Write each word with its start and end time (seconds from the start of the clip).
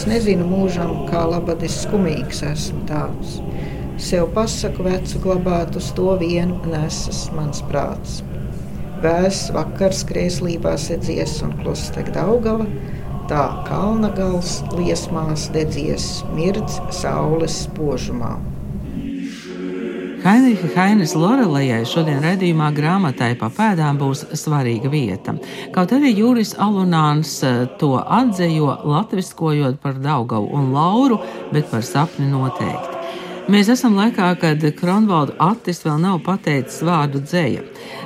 Es 0.00 0.06
nezinu 0.08 0.46
mūžam, 0.48 1.02
kā 1.10 1.26
labadis 1.28 1.74
skumīgs 1.82 2.38
esmu 2.48 2.86
tāds. 2.88 3.34
Sev 4.00 4.30
pasaku 4.32 4.86
vecu 4.86 5.18
glabāt 5.20 5.74
uz 5.76 5.90
to 5.98 6.14
vien 6.22 6.54
nesas 6.72 7.18
mans 7.36 7.60
prāts. 7.68 8.14
Vēs 9.02 9.42
vakars 9.52 10.00
krēslībā 10.08 10.72
sedzies 10.80 11.34
un 11.44 11.52
klusteg 11.58 12.08
Daugava, 12.14 12.64
tā 13.28 13.42
kalna 13.68 14.08
gals 14.16 14.62
liesmās 14.72 15.50
dedzies 15.52 16.08
mirdz 16.32 16.80
saules 17.02 17.66
spožumā. 17.66 18.38
Heinricha 20.20 20.68
Hainas 20.74 21.14
Lorelejai 21.16 21.80
šodien 21.88 22.18
redzījumā 22.20 22.66
grāmatai 22.76 23.30
pa 23.40 23.48
pēdām 23.56 23.96
būs 24.02 24.26
svarīga 24.36 24.92
vieta. 24.92 25.32
Kaut 25.72 25.94
arī 25.96 26.12
Jūris 26.12 26.52
Alunāns 26.60 27.38
eh, 27.40 27.64
to 27.80 27.94
atzejo 28.02 28.76
latviskojot 28.84 29.80
par 29.80 29.96
Daugavu 29.96 30.52
un 30.60 30.72
Lauru, 30.76 31.22
bet 31.54 31.72
par 31.72 31.86
sapni 31.86 32.28
noteikti. 32.28 32.89
Mēs 33.48 33.70
esam 33.72 33.94
laikā, 33.96 34.26
kad 34.40 34.64
Kronvaldu 34.76 35.32
Attis 35.40 35.80
vēl 35.84 35.96
nav 36.02 36.18
pateicis 36.26 36.82
vārdu 36.84 37.22
dzēja. 37.24 37.62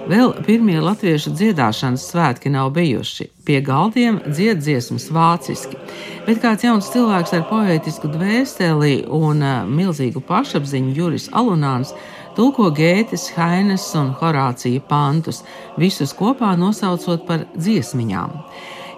Vēl 0.08 0.30
pirmie 0.46 0.76
latviešu 0.84 1.32
dziedāšanas 1.34 2.04
svētki 2.12 2.52
nav 2.54 2.70
bijuši. 2.76 3.26
Pie 3.44 3.58
galdiem 3.64 4.20
dzied 4.28 4.62
dziesmas 4.62 5.08
vāciski. 5.12 5.80
Bet 6.28 6.42
kāds 6.44 6.64
jauns 6.64 6.90
cilvēks 6.92 7.34
ar 7.34 7.46
poētisku 7.50 8.12
dvēseli 8.14 9.06
un 9.10 9.42
uh, 9.42 9.64
milzīgu 9.66 10.22
pašapziņu, 10.28 10.94
Juris 10.96 11.26
Alunāns, 11.32 11.94
tulko 12.36 12.70
Gētes, 12.74 13.30
Hainas 13.34 13.88
un 13.98 14.14
Horācija 14.20 14.84
pantus, 14.88 15.42
visus 15.80 16.14
kopā 16.16 16.54
nosaucot 16.60 17.26
par 17.26 17.48
dziesmiņām. 17.56 18.38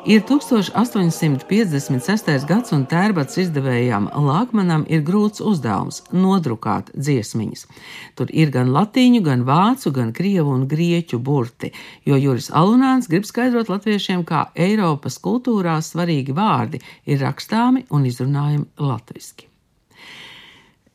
Ir 0.06 0.22
1856. 0.22 2.46
gads, 2.46 2.70
un 2.70 2.86
tērbats 2.86 3.42
izdevējām 3.42 4.06
Lakmanam 4.22 4.86
ir 4.86 5.02
grūts 5.02 5.42
uzdevums- 5.42 6.06
nodrukāt 6.24 6.94
dziesmiņas. 6.94 7.66
Tur 8.14 8.30
ir 8.30 8.54
gan 8.54 8.70
latīņu, 8.70 9.26
gan 9.26 9.42
vācu, 9.42 9.90
gan 9.92 10.12
krievu 10.12 10.54
un 10.54 10.68
grieķu 10.68 11.18
burti, 11.18 11.72
jo 12.06 12.14
Juris 12.14 12.50
Alunāns 12.50 13.08
grib 13.08 13.24
skaidrot 13.26 13.66
latviešiem, 13.66 14.24
kā 14.24 14.46
Eiropas 14.54 15.18
kultūrā 15.18 15.82
svarīgi 15.82 16.32
vārdi 16.32 16.80
ir 17.04 17.18
rakstāmi 17.18 17.84
un 17.90 18.04
izrunājami 18.04 18.66
latviski. 18.78 19.46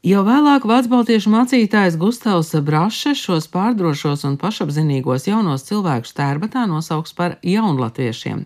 Jau 0.03 0.23
vēlāk 0.23 0.64
vācu 0.64 1.30
mācītājs 1.30 1.98
Gustavs 1.98 2.56
Brašs 2.56 3.20
šos 3.20 3.48
pārdrošos 3.48 4.23
un 4.23 4.38
pašapzinīgos 4.38 5.28
jaunos 5.28 5.64
cilvēkus 5.64 6.14
tērbatā 6.14 6.66
nosauks 6.66 7.14
par 7.14 7.38
jaunlatviešiem 7.44 8.46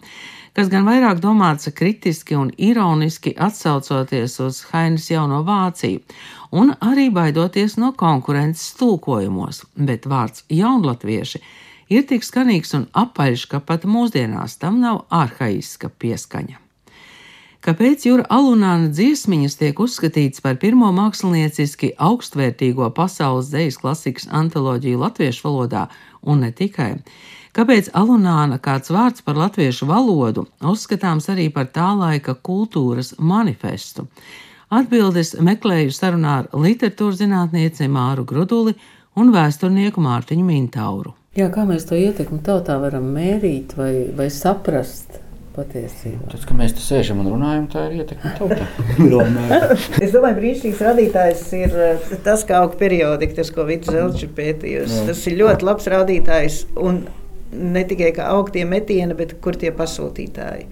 kas 0.56 0.72
gan 0.72 0.88
vairāk 0.88 1.20
domāts 1.24 1.68
kritiski 1.76 2.38
un 2.40 2.52
ironiski 2.58 3.36
atsaucoties 3.36 4.40
uz 4.40 4.62
Hainas 4.72 5.10
jauno 5.12 5.44
Vāciju, 5.48 6.02
un 6.56 6.74
arī 6.80 7.10
baidoties 7.14 7.76
no 7.82 7.92
konkurences 7.98 8.74
tulkojumos, 8.80 9.66
bet 9.76 10.08
vārds 10.08 10.46
jaunlatvieši 10.50 11.42
ir 11.92 12.06
tik 12.08 12.24
skanīgs 12.24 12.76
un 12.78 12.88
apaļš, 12.96 13.48
ka 13.52 13.60
pat 13.60 13.84
mūsdienās 13.84 14.56
tam 14.62 14.80
nav 14.84 15.04
arhaiska 15.10 15.92
pieskaņa. 15.92 16.62
Kāpēc 17.66 18.04
Jūra 18.06 18.28
Alunāna 18.30 18.92
dziesmiņas 18.94 19.56
tiek 19.58 19.80
uzskatīts 19.82 20.44
par 20.46 20.60
pirmo 20.62 20.92
mākslinieciski 20.94 21.96
augstvērtīgo 21.98 22.92
pasaules 22.94 23.50
dzejas 23.50 23.80
klasikas 23.82 24.28
antoloģiju 24.30 25.00
latviešu 25.02 25.48
valodā 25.48 25.88
un 26.22 26.46
ne 26.46 26.52
tikai? 26.54 26.92
Kāpēc 27.56 27.88
alunāna, 27.96 28.58
kāds 28.60 28.92
vārds 28.92 29.24
par 29.24 29.38
latviešu 29.40 29.88
valodu, 29.88 30.44
uzskatāms 30.60 31.30
arī 31.32 31.46
par 31.56 31.70
tā 31.72 31.88
laika 31.96 32.36
kultūras 32.36 33.14
manifestu? 33.16 34.10
Atbildes 34.76 35.38
meklēju 35.40 35.94
sarunā 35.96 36.34
ar 36.42 36.50
literatūras 36.52 37.22
zinātnieci 37.22 37.88
Māru 37.88 38.26
Gruduli 38.28 38.76
un 39.16 39.32
vēsturnieku 39.32 40.04
Mārtiņu 40.04 40.44
Mintauru. 40.44 41.16
Jā, 41.40 41.48
kā 41.52 41.64
mēs 41.68 41.88
to 41.88 41.96
ietekmi 41.96 42.42
tautā 42.44 42.76
varam 42.82 43.08
mērīt 43.16 43.78
vai, 43.80 43.94
vai 44.16 44.28
saprast? 44.34 45.22
patiesībā. 45.56 46.30
Tas, 46.34 46.42
ka 46.44 46.56
mēs 46.58 46.74
te 46.76 46.82
sēžam 46.84 47.22
un 47.24 47.30
runājam, 47.32 47.68
tā 47.72 47.86
ir 47.88 48.02
ietekme 48.02 48.34
tautā. 48.36 48.66
es 50.04 50.12
domāju, 50.12 50.36
brīnišķīgs 50.42 50.82
rādītājs 50.84 51.44
ir 51.56 51.78
eh, 51.86 52.10
tas, 52.26 52.44
kā 52.48 52.60
auga 52.60 52.76
periodika, 52.82 53.38
tas, 53.40 53.54
ko 53.56 53.64
Vits 53.70 53.88
Zelčs 53.88 54.26
ir 54.28 54.34
pētījusi. 54.36 55.06
Tas 55.08 55.22
ir 55.32 55.38
ļoti 55.40 55.70
labs 55.70 55.88
rādītājs. 55.96 56.60
Un 56.76 57.06
ne 57.54 57.84
tikai 57.88 58.12
kā 58.16 58.30
augtie 58.34 58.66
metieni, 58.68 59.18
bet 59.18 59.38
kur 59.44 59.58
tie 59.60 59.72
pasūtītāji. 59.76 60.68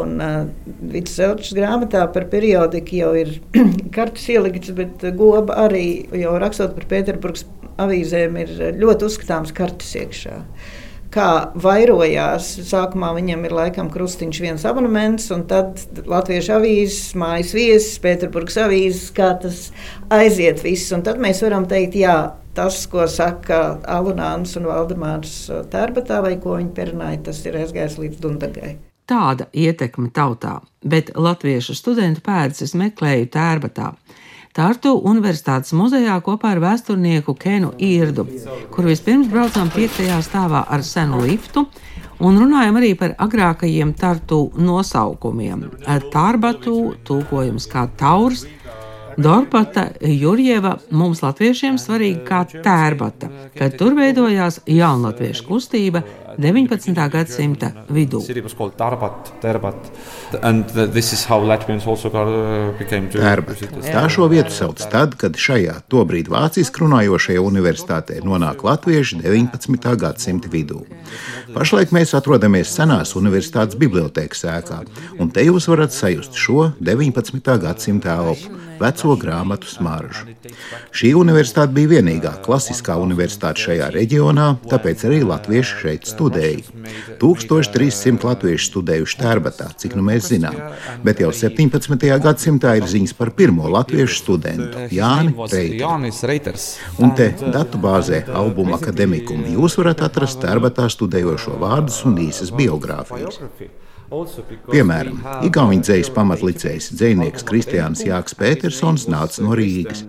Un 0.00 0.20
uh, 0.22 0.44
Vits 0.92 1.16
Zelčs 1.18 1.50
grāmatā 1.56 2.04
par 2.14 2.28
periodiku 2.30 3.00
jau 3.00 3.14
ir 3.18 3.32
kartes 3.96 4.28
ielikts, 4.30 4.70
bet 4.76 5.02
goba 5.18 5.58
arī 5.66 5.86
jau 6.14 6.36
rakstot 6.38 6.76
par 6.76 6.86
Pēterburgas 6.92 7.46
avīzēm 7.80 8.38
ir 8.44 8.54
ļoti 8.78 9.08
uzskatāms 9.08 9.54
kartes 9.56 9.90
iekšā. 9.98 10.36
Kā 11.10 11.50
vairojās, 11.58 12.52
sākumā 12.68 13.08
viņam 13.16 13.40
ir 13.48 13.54
laikam 13.56 13.88
krustiņš 13.90 14.38
viens 14.44 14.66
abonements, 14.68 15.26
un 15.34 15.42
tad 15.50 15.80
Latviešu 16.06 16.54
avīzes, 16.60 17.16
mājas 17.18 17.50
viesis, 17.56 17.96
Pēterburgas 18.04 18.60
avīzes, 18.62 19.08
kā 19.16 19.32
tas 19.42 19.64
aiziet 20.14 20.62
viss. 20.62 20.92
Un 20.94 21.02
tad 21.06 21.18
mēs 21.18 21.42
varam 21.42 21.66
teikt, 21.70 21.98
jā, 21.98 22.14
tas, 22.54 22.82
ko 22.90 23.06
saka 23.08 23.80
Alunāns 23.88 24.56
un 24.60 24.68
Valdemārs 24.70 25.34
Tērbatā, 25.72 26.20
vai 26.24 26.36
ko 26.42 26.56
viņi 26.58 26.72
perināja, 26.76 27.24
tas 27.30 27.42
ir 27.46 27.58
aizgājis 27.60 27.98
līdz 28.00 28.22
Dundagai. 28.22 28.76
Tāda 29.10 29.48
ietekme 29.50 30.12
tautā, 30.14 30.60
bet 30.86 31.10
latviešu 31.18 31.74
studentu 31.74 32.22
pēdas 32.26 32.62
es 32.66 32.76
meklēju 32.78 33.30
Tērbatā. 33.34 33.94
Tārtu 34.54 34.96
Universitātes 35.06 35.70
muzejā 35.78 36.16
kopā 36.26 36.56
ar 36.56 36.60
vēsturnieku 36.62 37.36
Kenu 37.38 37.70
Irdu, 37.78 38.24
kur 38.74 38.88
vispirms 38.90 39.30
braucām 39.30 39.70
piektajā 39.70 40.18
stāvā 40.26 40.64
ar 40.66 40.82
senu 40.86 41.20
liftu 41.22 41.68
un 42.20 42.38
runājam 42.38 42.80
arī 42.80 42.90
par 42.98 43.14
agrākajiem 43.26 43.92
tartu 43.98 44.40
nosaukumiem. 44.58 45.68
Tārbatu 46.10 46.96
tulkojums 47.06 47.68
kā 47.70 47.86
taurs, 48.00 48.42
Dorpata 49.20 49.82
Jurjeva 50.00 50.78
mums 50.96 51.20
latviešiem 51.20 51.76
svarīga 51.80 52.22
kā 52.24 52.38
tērbata, 52.64 53.28
kad 53.58 53.74
tur 53.76 53.92
veidojās 53.98 54.62
jaunatviešu 54.64 55.44
kustība 55.44 56.00
19. 56.40 57.08
gadsimta 57.12 57.68
vidū. 57.92 58.20
Tērbat. 63.20 63.64
Tā 63.84 64.04
šo 64.12 64.28
vietu 64.32 64.54
sauc 64.54 64.80
tad, 64.92 65.16
kad 65.20 65.36
šajā 65.36 65.76
tobrīd 65.92 66.30
vāciski 66.32 66.84
runājošajā 66.84 67.42
universitātē 67.44 68.22
nonāk 68.24 68.64
latvieši 68.64 69.20
19. 69.20 69.92
gadsimta 70.00 70.52
vidū. 70.52 70.80
Pašlaik 71.52 71.92
mēs 71.92 72.14
atrodamies 72.16 72.72
senās 72.72 73.12
universitātes 73.20 73.76
bibliotēkas 73.80 74.46
ēkā, 74.56 74.80
un 75.20 75.28
te 75.34 75.44
jūs 75.44 75.68
varat 75.68 75.92
sajust 75.92 76.40
šo 76.40 76.70
19. 76.80 77.44
gadsimta 77.66 78.16
elpu 78.22 78.60
veco 78.80 79.16
grāmatu 79.20 79.68
smaržu. 79.68 80.30
Šī 80.96 81.12
universitāte 81.18 81.74
bija 81.76 81.96
vienīgā 81.98 82.32
klasiskā 82.44 82.96
universitāte 83.00 83.66
šajā 83.66 83.90
reģionā, 83.96 84.48
tāpēc 84.70 85.04
arī 85.08 85.20
latvieši 85.28 85.80
šeit 85.82 86.08
studēja. 86.30 86.62
1300 87.20 88.24
latviešu 88.30 88.70
studējuši 88.70 89.18
Tērbatā, 89.20 89.68
cik 89.80 89.96
nu 89.98 90.04
mēs 90.06 90.30
zinām, 90.30 90.56
bet 91.04 91.20
jau 91.20 91.32
17. 91.34 92.06
gadsimtā 92.24 92.76
ir 92.78 92.88
ziņas 92.90 93.14
par 93.18 93.32
pirmo 93.36 93.68
latviešu 93.70 94.22
studentu 94.22 94.86
Jāni 94.94 95.34
Reiters. 96.30 96.78
Un 96.98 97.14
te 97.16 97.32
datubāzē 97.40 98.24
albuma 98.32 98.78
akademikum 98.80 99.44
jūs 99.50 99.78
varat 99.80 100.04
atrast 100.06 100.40
Tērbatā 100.44 100.88
studējošo 100.92 101.58
vārdus 101.60 102.02
un 102.08 102.18
īsas 102.28 102.54
biogrāfijas. 102.54 103.42
Piemēram, 104.10 105.20
Igaunijas 105.46 105.84
dzīslas 105.86 106.10
pamatlicējs 106.16 106.88
dzinieks 106.98 107.44
Kristiāns 107.46 108.00
Jānis 108.02 108.34
Petersons 108.34 109.04
nāca 109.06 109.44
no 109.44 109.54
Rīgas. 109.54 110.02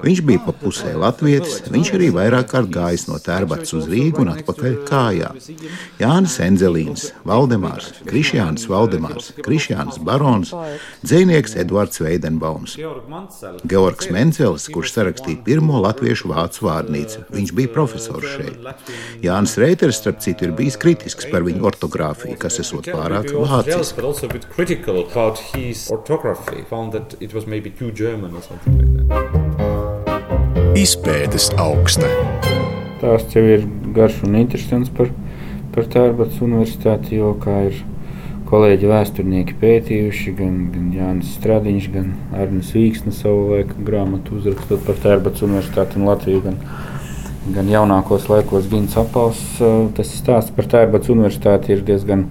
Viņš 0.00 0.22
bija 0.24 0.40
pa 0.46 0.54
pusē 0.56 0.94
latvietis, 0.96 1.58
viņš 1.68 1.90
arī 1.98 2.08
vairāk 2.14 2.48
kārt 2.54 2.70
gājis 2.72 3.04
no 3.10 3.18
Tērbats 3.20 3.74
uz 3.76 3.90
Rīgu 3.92 4.24
un 4.24 4.30
atpakaļ 4.32 4.78
kājā. 4.88 5.28
Jānis 6.00 6.38
Enzelīns, 6.46 7.10
Valdemārs, 7.28 7.90
Krišjāns 8.08 8.64
Valdemārs, 8.72 9.28
Krišjāns 9.44 10.00
Barons, 10.00 10.54
dzinieks 11.04 11.58
Edvards 11.60 12.00
Veidenbaums, 12.00 12.78
Georgs 13.68 14.08
Mencels, 14.08 14.70
kurš 14.72 14.94
sarakstīja 14.96 15.42
pirmo 15.44 15.82
latviešu 15.84 16.32
vācu 16.32 16.64
vārnīcu. 16.70 17.26
Viņš 17.36 17.54
bija 17.60 17.74
profesors 17.76 18.38
šeit. 18.38 18.88
Jānis 19.20 19.58
Reiters, 19.60 20.00
starp 20.00 20.24
citu, 20.24 20.48
ir 20.48 20.56
bijis 20.56 20.80
kritisks 20.80 21.28
par 21.28 21.44
viņu 21.44 21.68
ortogrāfiju, 21.68 22.40
kas 22.40 22.62
esot 22.64 22.88
pārāk 22.88 23.01
pārāk 23.02 23.28
vāciski. 23.34 23.98
Izpētes 30.78 31.50
augsta. 31.60 32.08
Tās 33.02 33.26
jau 33.34 33.42
ir 33.44 33.64
garš 33.96 34.22
un 34.26 34.38
interesants 34.40 34.92
par, 34.94 35.10
par 35.74 35.88
Tērbats 35.90 36.38
universitāti, 36.44 37.18
jo 37.18 37.34
kā 37.42 37.56
ir 37.68 37.80
kolēģi 38.52 38.88
vēsturnieki 38.90 39.56
pētījuši, 39.60 40.32
gan, 40.38 40.56
gan 40.74 40.88
Jānis 40.92 41.34
Stradiņš, 41.38 41.88
gan 41.94 42.10
Arnis 42.36 42.72
Vīksne 42.76 43.12
savu 43.16 43.54
laiku 43.54 43.84
grāmatu 43.86 44.36
uzrakstot 44.38 44.84
par 44.86 44.98
Tērbats 45.02 45.44
universitāti 45.44 45.98
un 45.98 46.08
Latviju. 46.10 46.42
Gan, 46.46 46.58
gan 47.56 47.70
jaunākos 47.72 48.28
laikos 48.30 48.68
Gins 48.70 48.96
Apals, 49.00 49.40
tas 49.96 50.12
stāsts 50.14 50.54
par 50.54 50.68
Tērbats 50.70 51.10
universitāti 51.12 51.74
ir 51.74 51.84
diezgan 51.88 52.28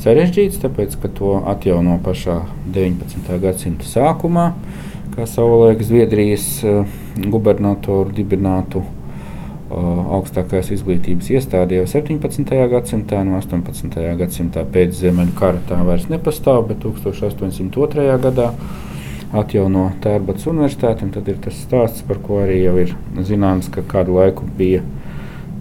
sarežģīts, 0.00 0.60
tāpēc, 0.62 0.96
ka 1.02 1.10
to 1.12 1.34
atjauno 1.50 1.98
pašā 2.04 2.40
19. 2.72 3.36
gadsimta 3.42 3.88
sākumā, 3.88 4.52
kā 5.14 5.26
savulaik 5.28 5.82
Zviedrijas 5.84 6.46
uh, 6.64 6.86
gubernatoru 7.20 8.14
dibinātu 8.16 8.82
uh, 8.84 10.14
augstākās 10.16 10.70
izglītības 10.76 11.32
iestāde 11.34 11.80
jau 11.80 11.88
17. 11.90 12.54
gadsimtā, 12.74 13.24
no 13.26 13.36
18. 13.40 13.98
gadsimta 14.20 14.64
pēc 14.64 14.94
Ziemeļu 15.02 15.36
kara 15.38 15.60
tā 15.68 15.82
vairs 15.86 16.08
nepastāv, 16.12 16.64
bet 16.70 16.80
1802. 16.86 18.08
gadā 18.24 18.52
atjauno 19.36 19.90
Tērbats 20.02 20.48
universitāti, 20.50 21.06
un 21.06 21.12
tad 21.14 21.28
ir 21.30 21.38
tas 21.44 21.58
stāsts, 21.60 22.02
par 22.06 22.18
ko 22.24 22.40
arī 22.44 22.62
jau 22.64 22.78
ir 22.82 22.96
zināms, 23.26 23.68
ka 23.70 23.84
kādu 23.86 24.16
laiku 24.16 24.48
bija 24.58 24.82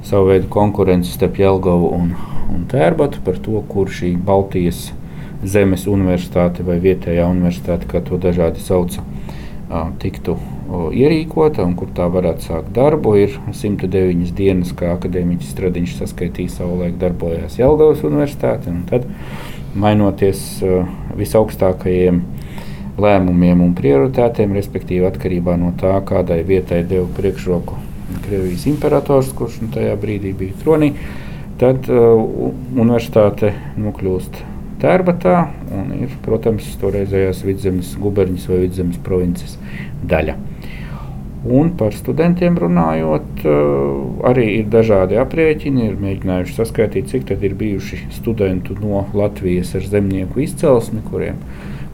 savu 0.04 0.30
veidu 0.30 0.48
konkurence 0.50 1.12
starp 1.12 1.40
Jelgavu 1.40 1.92
un, 1.96 2.14
un 2.54 2.64
Tērbatu 2.70 3.22
par 3.26 3.40
to, 3.44 3.60
kur 3.68 3.92
šī 3.92 4.16
Baltijas 4.26 4.90
zemes 5.44 5.86
universitāte 5.88 6.64
vai 6.68 6.80
vietējā 6.84 7.28
universitāte, 7.30 7.88
kā 7.90 8.02
to 8.04 8.20
dažādi 8.20 8.64
sauca, 8.64 9.04
tiktu 10.02 10.36
ierīkota 10.96 11.64
un 11.66 11.76
kur 11.78 11.92
tā 11.96 12.08
varētu 12.12 12.48
sākt 12.48 12.72
darbu. 12.76 13.16
Ir 13.22 13.38
109 13.54 14.34
dienas, 14.36 14.74
kā 14.76 14.94
akadēmiķis 14.96 15.54
Stradiņš 15.54 15.96
saskaitīja 16.02 16.56
savulaik 16.58 16.98
darbojās 17.02 17.60
Jelgavas 17.60 18.04
universitāte. 18.08 18.74
Tad, 18.90 19.08
mainoties 19.80 20.42
visaugstākajiem 21.20 22.24
lēmumiem 23.00 23.62
un 23.64 23.76
prioritātēm, 23.78 24.58
respektīvi 24.58 25.08
atkarībā 25.08 25.56
no 25.60 25.72
tā, 25.80 25.94
kādai 26.08 26.42
vietai 26.48 26.82
deva 26.88 27.08
priekšroku 27.16 27.89
Krievijas 28.26 28.66
imperators, 28.70 29.34
kurš 29.38 29.60
nu, 29.64 29.72
tajā 29.74 29.96
brīdī 30.00 30.34
bija 30.38 30.58
tronī, 30.64 30.94
tad 31.60 31.90
uh, 31.92 32.22
universitāte 32.76 33.54
nokļūst 33.80 34.44
Tērbatā 34.80 35.40
un 35.76 35.90
ir, 35.98 36.12
protams, 36.24 36.68
toreizējās 36.80 37.42
vidzemes 37.44 37.98
guberņas 38.00 38.46
vai 38.48 38.62
vidzemes 38.62 39.02
provinces 39.04 39.58
daļa. 40.08 40.38
Un 41.40 41.70
par 41.80 41.94
studentiem 41.96 42.58
runājot, 42.60 43.44
uh, 43.48 44.24
arī 44.28 44.46
ir 44.58 44.72
dažādi 44.72 45.20
aprēķini. 45.20 45.86
Ir 45.88 46.00
mēģinājuši 46.00 46.56
saskaitīt, 46.58 47.08
cik 47.12 47.30
tad 47.30 47.44
ir 47.48 47.56
bijuši 47.60 48.02
studenti 48.16 48.76
no 48.80 49.06
Latvijas 49.16 49.72
ar 49.80 49.88
zemnieku 49.88 50.44
izcelsmi, 50.44 51.00
kuriem, 51.08 51.40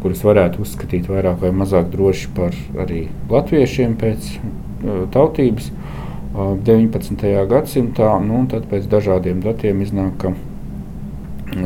kurus 0.01 0.23
varētu 0.25 0.65
uzskatīt 0.65 1.09
vairāk 1.09 1.41
vai 1.45 1.53
mazāk 1.53 1.91
droši 1.93 2.31
par 2.37 2.57
arī 2.85 3.05
latviešiem 3.29 3.93
pēc 4.01 4.31
uh, 4.33 5.05
tautības. 5.13 5.69
19. 6.35 7.47
gadsimtā, 7.47 8.09
nu, 8.19 8.41
un 8.41 8.47
tad 8.51 8.67
pēc 8.67 8.89
dažādiem 8.91 9.39
datiem 9.43 9.79
iznāk, 9.85 10.17
ka 10.19 10.33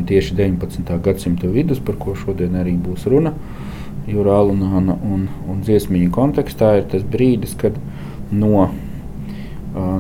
tieši 0.06 0.36
19. 0.38 1.02
gadsimta 1.02 1.50
vidus, 1.50 1.82
par 1.82 1.98
ko 1.98 2.14
šodien 2.18 2.58
arī 2.60 2.76
būs 2.78 3.08
runa, 3.10 3.34
Jūra 4.10 4.40
Alunāna 4.42 4.96
un, 5.06 5.28
un 5.50 5.60
dziesmiņu 5.66 6.10
kontekstā 6.14 6.80
ir 6.80 6.88
tas 6.90 7.04
brīdis, 7.06 7.54
kad 7.60 7.76
no 8.32 8.64
uh, 8.66 8.72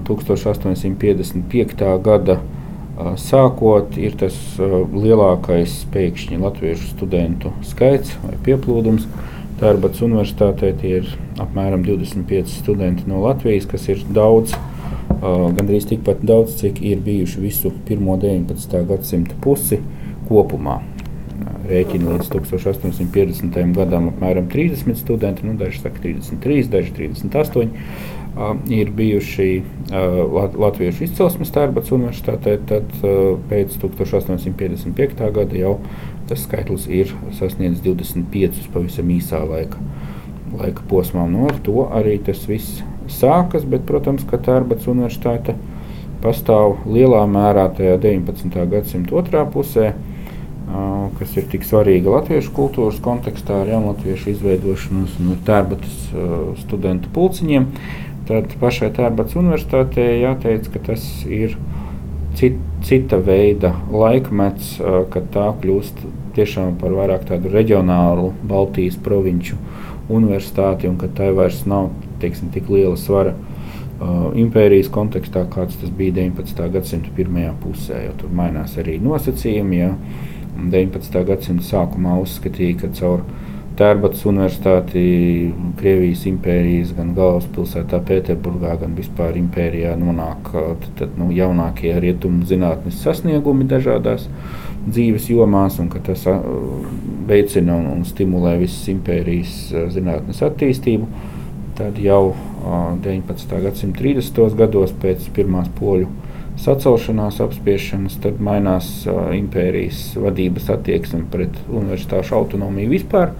1855. 0.07 1.83
gada 2.05 2.39
uh, 2.39 3.13
sākot 3.21 3.97
ir 4.01 4.17
tas 4.17 4.37
uh, 4.57 4.81
lielākais 4.93 5.83
pēkšņi 5.93 6.41
latviešu 6.41 6.89
studentu 6.95 7.53
skaits 7.65 8.15
vai 8.23 8.37
pieplūdums. 8.45 9.05
Tērbats 9.59 9.99
universitātē 10.05 10.69
tie 10.79 10.99
ir 11.01 11.09
apmēram 11.43 11.81
25 11.83 12.53
studenti 12.61 13.03
no 13.11 13.19
Latvijas, 13.25 13.67
kas 13.67 13.89
ir 13.91 14.05
daudz, 14.15 14.53
gandrīz 15.19 15.89
tikpat 15.89 16.23
daudz, 16.23 16.55
cik 16.61 16.79
ir 16.85 17.01
bijuši 17.03 17.43
visu 17.43 17.73
pirmo 17.87 18.15
19. 18.21 18.79
gadsimta 18.87 19.35
pusi 19.43 19.81
kopumā. 20.29 20.79
Rēķina 21.69 22.15
līdz 22.15 22.31
1850. 22.33 23.59
gadam 23.75 24.07
apmēram 24.13 24.47
30 24.49 24.95
studenti, 24.97 25.45
nu, 25.45 25.57
daži 25.59 25.83
saka 25.83 26.01
33, 26.07 26.63
daži 26.71 26.95
38. 26.95 27.67
Uh, 27.67 28.19
ir 28.69 28.91
bijuši 28.95 29.63
Latviešu 30.59 31.03
izcelsmes 31.03 31.51
Tērbats 31.53 31.91
universitātē, 31.95 32.57
tad 32.69 32.91
pēc 33.49 33.75
1855. 33.81 35.31
gada 35.35 35.57
jau 35.57 35.73
tas 36.29 36.45
skaitlis 36.45 36.85
ir 36.87 37.11
sasniedzis 37.37 37.81
25 37.85 38.69
pavisam 38.73 39.09
īsā 39.11 39.41
laika, 39.49 39.81
laika 40.53 40.85
posmā. 40.89 41.25
Nu, 41.29 41.47
ar 41.49 41.57
to 41.65 41.87
arī 41.89 42.19
tas 42.23 42.45
viss 42.49 42.83
sākas, 43.09 43.65
bet, 43.65 43.87
protams, 43.89 44.23
ka 44.29 44.37
Tērbats 44.37 44.87
universitāte 44.89 45.57
pastāv 46.23 46.83
lielā 46.85 47.23
mērā 47.31 47.69
tajā 47.77 47.97
19. 48.03 48.55
gadsimta 48.69 49.15
otrā 49.17 49.45
pusē, 49.49 49.93
kas 51.17 51.31
ir 51.39 51.47
tik 51.49 51.63
svarīga 51.65 52.11
latviešu 52.13 52.51
kultūras 52.53 52.99
kontekstā 53.01 53.63
ar 53.63 53.71
jaunatviešu 53.71 54.35
izveidošanos 54.35 55.15
un 55.23 55.31
ar 55.33 55.39
tērbatas 55.47 55.95
studentu 56.61 57.09
pulciņiem. 57.15 57.65
Tad 58.29 58.53
pašai 58.61 58.91
Tērbats 58.93 59.33
universitātei 59.39 60.19
jāteic, 60.21 60.67
ka 60.69 60.83
tas 60.91 61.07
ir 61.25 61.55
cit, 62.37 62.59
cita 62.85 63.17
veida 63.17 63.73
laikmets, 63.89 64.75
kad 65.09 65.31
tā 65.33 65.47
kļūst 65.63 66.03
tiešām 66.39 66.79
par 66.79 66.95
vairāk 66.95 67.27
tādu 67.29 67.51
reģionālu 67.53 68.31
Baltijas 68.47 68.97
provinču 69.03 69.59
universitāti, 70.09 70.89
un 70.89 70.97
ka 70.97 71.11
tai 71.13 71.29
vairs 71.37 71.65
nav 71.69 71.91
teiksim, 72.21 72.49
tik 72.53 72.71
liela 72.71 72.95
svara 72.97 73.35
uh, 73.35 74.31
impērijas 74.39 74.89
kontekstā, 74.93 75.45
kāds 75.53 75.77
tas 75.81 75.91
bija 75.93 76.15
19. 76.21 76.65
gadsimta 76.73 77.13
pirmajā 77.15 77.53
pusē. 77.63 78.01
Tur 78.19 78.33
mainās 78.35 78.77
arī 78.81 78.97
nosacījumi. 79.03 79.83
Ja 79.83 79.93
19. 80.59 81.21
gadsimta 81.27 81.63
sākumā 81.63 82.17
uzskatīja, 82.23 82.81
ka 82.81 82.89
caur 82.97 83.23
Tērbatas 83.79 84.25
universitāti 84.27 85.01
Krievijas 85.79 86.25
impērijas, 86.27 86.89
gan 86.97 87.13
galvaspilsētā 87.15 88.01
Pēterburgā, 88.09 88.73
gan 88.81 88.97
vispār 88.97 89.37
impērijā 89.39 89.93
nonāk 90.01 90.51
tad, 90.51 90.87
tad, 90.99 91.13
nu, 91.19 91.29
jaunākie 91.31 91.93
rietumu 92.03 92.43
zinātnes 92.49 92.99
sasniegumi 93.05 93.69
dažādās 93.71 94.27
dzīves 94.83 95.29
jomās, 95.31 95.79
un 95.79 95.87
ka 95.93 96.03
tas 96.03 96.25
veicina 97.29 97.77
un, 97.79 97.87
un 97.93 98.03
stimulē 98.07 98.57
visas 98.59 98.91
impērijas 98.91 99.55
zinātnes 99.95 100.43
attīstību. 100.49 101.07
Tad 101.79 102.03
jau 102.03 102.33
19. 103.05 103.61
gadsimta 103.63 104.03
30. 104.03 104.57
gados 104.59 104.91
pēc 104.99 105.29
pirmās 105.35 105.71
poļu 105.79 106.09
sacelšanās, 106.59 107.39
apspiešanas, 107.45 108.17
tad 108.25 108.41
mainās 108.43 108.89
impērijas 109.07 110.09
vadības 110.19 110.67
attieksme 110.75 111.23
pret 111.31 111.55
universitāšu 111.71 112.35
autonomiju 112.35 112.91
vispār. 112.97 113.31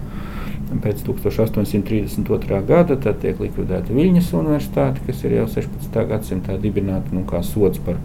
Pēc 0.70 1.02
1832. 1.02 2.60
gada 2.68 2.96
tiek 2.96 3.40
likvidēta 3.42 3.94
Viļņas 3.94 4.30
universitāte, 4.38 5.02
kas 5.06 5.24
ir 5.26 5.34
jau 5.40 5.48
16. 5.50 6.04
gadsimtā 6.12 6.54
dibināta 6.62 7.10
nu, 7.16 7.24
kā 7.28 7.42
sots 7.46 7.82
par 7.82 7.98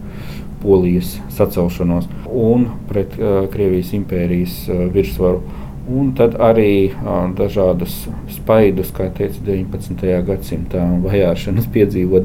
polijas 0.64 1.20
sacelšanos 1.36 2.10
un 2.26 2.66
pret 2.90 3.14
uh, 3.20 3.46
Krievijas 3.54 3.94
impērijas 3.98 4.58
uh, 4.70 4.88
virsvaru 4.94 5.44
Un 5.86 6.16
tad 6.18 6.34
arī 6.42 6.90
uh, 6.90 7.28
dažādas 7.38 7.94
spaidus, 8.34 8.90
kā 8.96 9.06
teica 9.14 9.38
19. 9.46 10.00
gadsimtā, 10.26 10.82
vajāšanas 11.04 11.68
piedzīvo, 11.76 12.24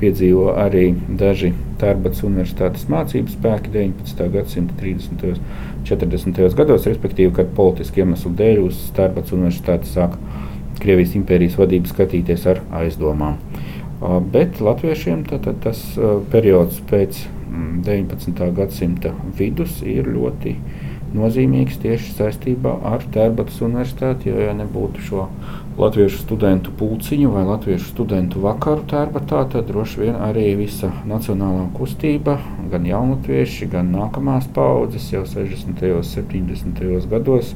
piedzīvo 0.00 0.48
arī 0.58 0.88
daži 1.20 1.52
Tērbats 1.78 2.24
universitātes 2.26 2.88
mācību 2.90 3.30
spēki 3.30 3.70
19. 3.76 4.26
gadsimta 4.34 4.74
30. 4.80 5.22
un 5.36 5.86
40. 5.86 6.40
gados, 6.58 6.88
respektīvi, 6.90 7.30
kad 7.36 7.54
politisku 7.54 8.02
iemeslu 8.02 8.32
dēļ 8.40 8.64
uz 8.64 8.82
Tērbats 8.96 9.36
universitāti 9.36 9.92
sāk 9.92 10.18
Krievijas 10.82 11.14
impērijas 11.16 11.54
vadību 11.60 11.92
skatīties 11.92 12.48
ar 12.50 12.64
aizdomām. 12.82 13.38
Uh, 13.96 14.18
bet 14.18 14.58
latviešiem 14.60 15.22
tad, 15.30 15.46
tad 15.46 15.62
tas 15.62 15.86
uh, 15.94 16.18
periods 16.34 16.82
pēc 16.90 17.22
19. 17.86 18.34
Mm, 18.34 18.50
gadsimta 18.58 19.14
vidus 19.38 19.78
ir 19.86 20.10
ļoti 20.10 20.56
nozīmīgs 21.14 21.78
tieši 21.82 22.14
saistībā 22.16 22.72
ar 22.90 23.04
Tērbatas 23.14 23.60
universitāti. 23.62 24.30
Jo, 24.32 24.40
ja 24.48 24.54
nebūtu 24.56 25.04
šo 25.06 25.26
latviešu 25.76 26.22
studentu 26.22 26.72
pulciņu 26.78 27.30
vai 27.34 27.44
latviešu 27.46 27.90
studentu 27.92 28.42
vakaru 28.44 28.86
Tērbatā, 28.90 29.44
tad 29.52 29.68
droši 29.70 30.06
vien 30.06 30.16
arī 30.28 30.48
visa 30.58 30.90
nacionālā 31.08 31.68
kustība, 31.76 32.38
gan 32.72 32.88
jaunatvieši, 32.88 33.68
gan 33.72 33.92
nākamās 33.94 34.48
paudzes 34.56 35.10
jau 35.12 35.26
60. 35.28 35.84
un 35.98 36.08
70. 36.10 37.06
gados 37.12 37.54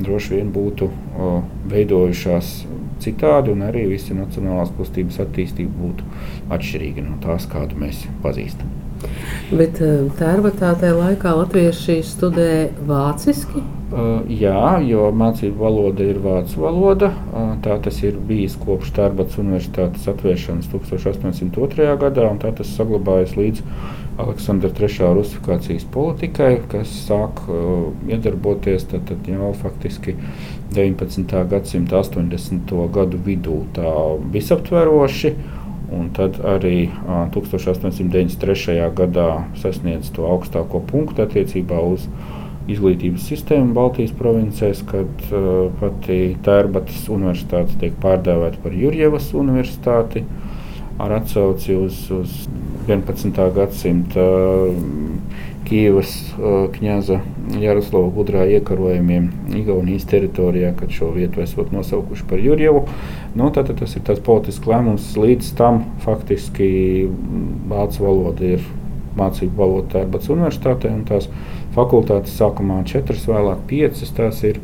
droši 0.00 0.38
vien 0.38 0.50
būtu 0.52 0.88
o, 0.88 1.30
veidojušās 1.72 2.56
citādi, 3.02 3.52
un 3.52 3.64
arī 3.66 3.86
visa 3.90 4.16
nacionālās 4.16 4.72
kustības 4.76 5.20
attīstība 5.26 5.72
būtu 5.82 6.10
atšķirīga 6.56 7.06
no 7.06 7.20
tās, 7.24 7.48
kādu 7.50 7.80
mēs 7.80 8.06
pazīstam. 8.24 8.85
Bet 9.50 9.78
eh, 9.84 10.06
tērbatā 10.18 10.72
tajā 10.80 10.94
laikā 10.96 11.32
latvieši 11.38 12.00
studē 12.06 12.52
vāciski? 12.88 13.62
Uh, 13.86 14.24
jā, 14.26 14.80
jo 14.82 15.04
mācību 15.14 15.62
valoda 15.62 16.02
ir 16.10 16.16
vācu 16.18 16.58
valoda. 16.64 17.12
Uh, 17.30 17.52
tā 17.62 17.76
tas 17.84 18.00
ir 18.02 18.16
bijis 18.18 18.56
kopš 18.58 18.90
Tērbats 18.96 19.38
universitātes 19.38 20.08
atvēršanas 20.10 20.66
1802. 20.72 21.86
gadā, 22.00 22.24
un 22.26 22.40
tā 22.42 22.50
tas 22.58 22.72
saglabājas 22.74 23.36
līdz 23.38 23.62
Aleksandra 24.18 24.72
III 24.74 25.12
rusifikācijas 25.20 25.86
politikai, 25.94 26.50
kas 26.72 26.90
sāk 27.06 27.44
uh, 27.46 27.92
iedarboties 28.10 28.88
tad, 28.90 29.06
tad 29.06 29.30
jau 29.30 29.52
faktiski 29.60 30.16
19. 30.74 31.36
gadsimta 31.52 32.02
80. 32.02 32.74
gadu 32.96 33.22
vidū 33.22 33.60
tā 33.76 33.94
visaptveroši. 34.34 35.36
Un 35.94 36.08
tad 36.14 36.40
arī 36.42 36.88
1893. 37.34 38.80
gadā 38.96 39.28
sasniedz 39.60 40.10
to 40.16 40.26
augstāko 40.26 40.80
punktu 40.82 41.22
attiecībā 41.22 41.78
uz 41.92 42.08
izglītības 42.66 43.28
sistēmu 43.30 43.76
Baltijas 43.76 44.10
provincēs, 44.18 44.82
kad 44.88 45.28
uh, 45.30 45.68
pati 45.78 46.34
Tērbatas 46.42 47.06
universitāte 47.14 47.78
tiek 47.78 47.94
pārdēvēta 48.02 48.58
par 48.64 48.74
Jurjevas 48.74 49.30
universitāti 49.38 50.24
ar 50.98 51.12
atsauci 51.20 51.76
uz, 51.78 52.00
uz 52.10 52.34
11. 52.88 53.38
gadsimta 53.54 54.26
Kīvas 55.66 56.12
kņaza 56.74 57.20
Jaroslava 57.60 58.08
gudrā 58.14 58.46
iekarojumiem 58.56 59.28
Igaunijas 59.54 60.06
teritorijā, 60.10 60.72
kad 60.78 60.90
šo 60.94 61.12
vietu 61.14 61.42
esot 61.44 61.70
nosaukuši 61.74 62.26
par 62.30 62.42
Jurjevu. 62.42 62.82
Nu, 63.38 63.50
tad, 63.54 63.70
tad 63.70 63.78
tas 63.82 63.94
ir 63.94 64.02
tāds 64.06 64.24
politisks 64.26 64.66
lēmums. 64.66 65.12
Līdz 65.20 65.52
tam 65.58 65.84
faktiski 66.04 66.68
vācu 67.70 68.02
valoda 68.02 68.56
ir 68.56 68.66
mācību 69.16 69.56
valoda 69.56 69.92
Tērbats 69.94 70.28
universitātē, 70.32 70.90
un 70.92 71.06
tās 71.08 71.28
fakultātes 71.76 72.34
sākumā 72.36 72.82
četras, 72.88 73.24
vēlāk 73.28 73.62
piecas. 73.70 74.12
Tās 74.16 74.42
ir 74.48 74.60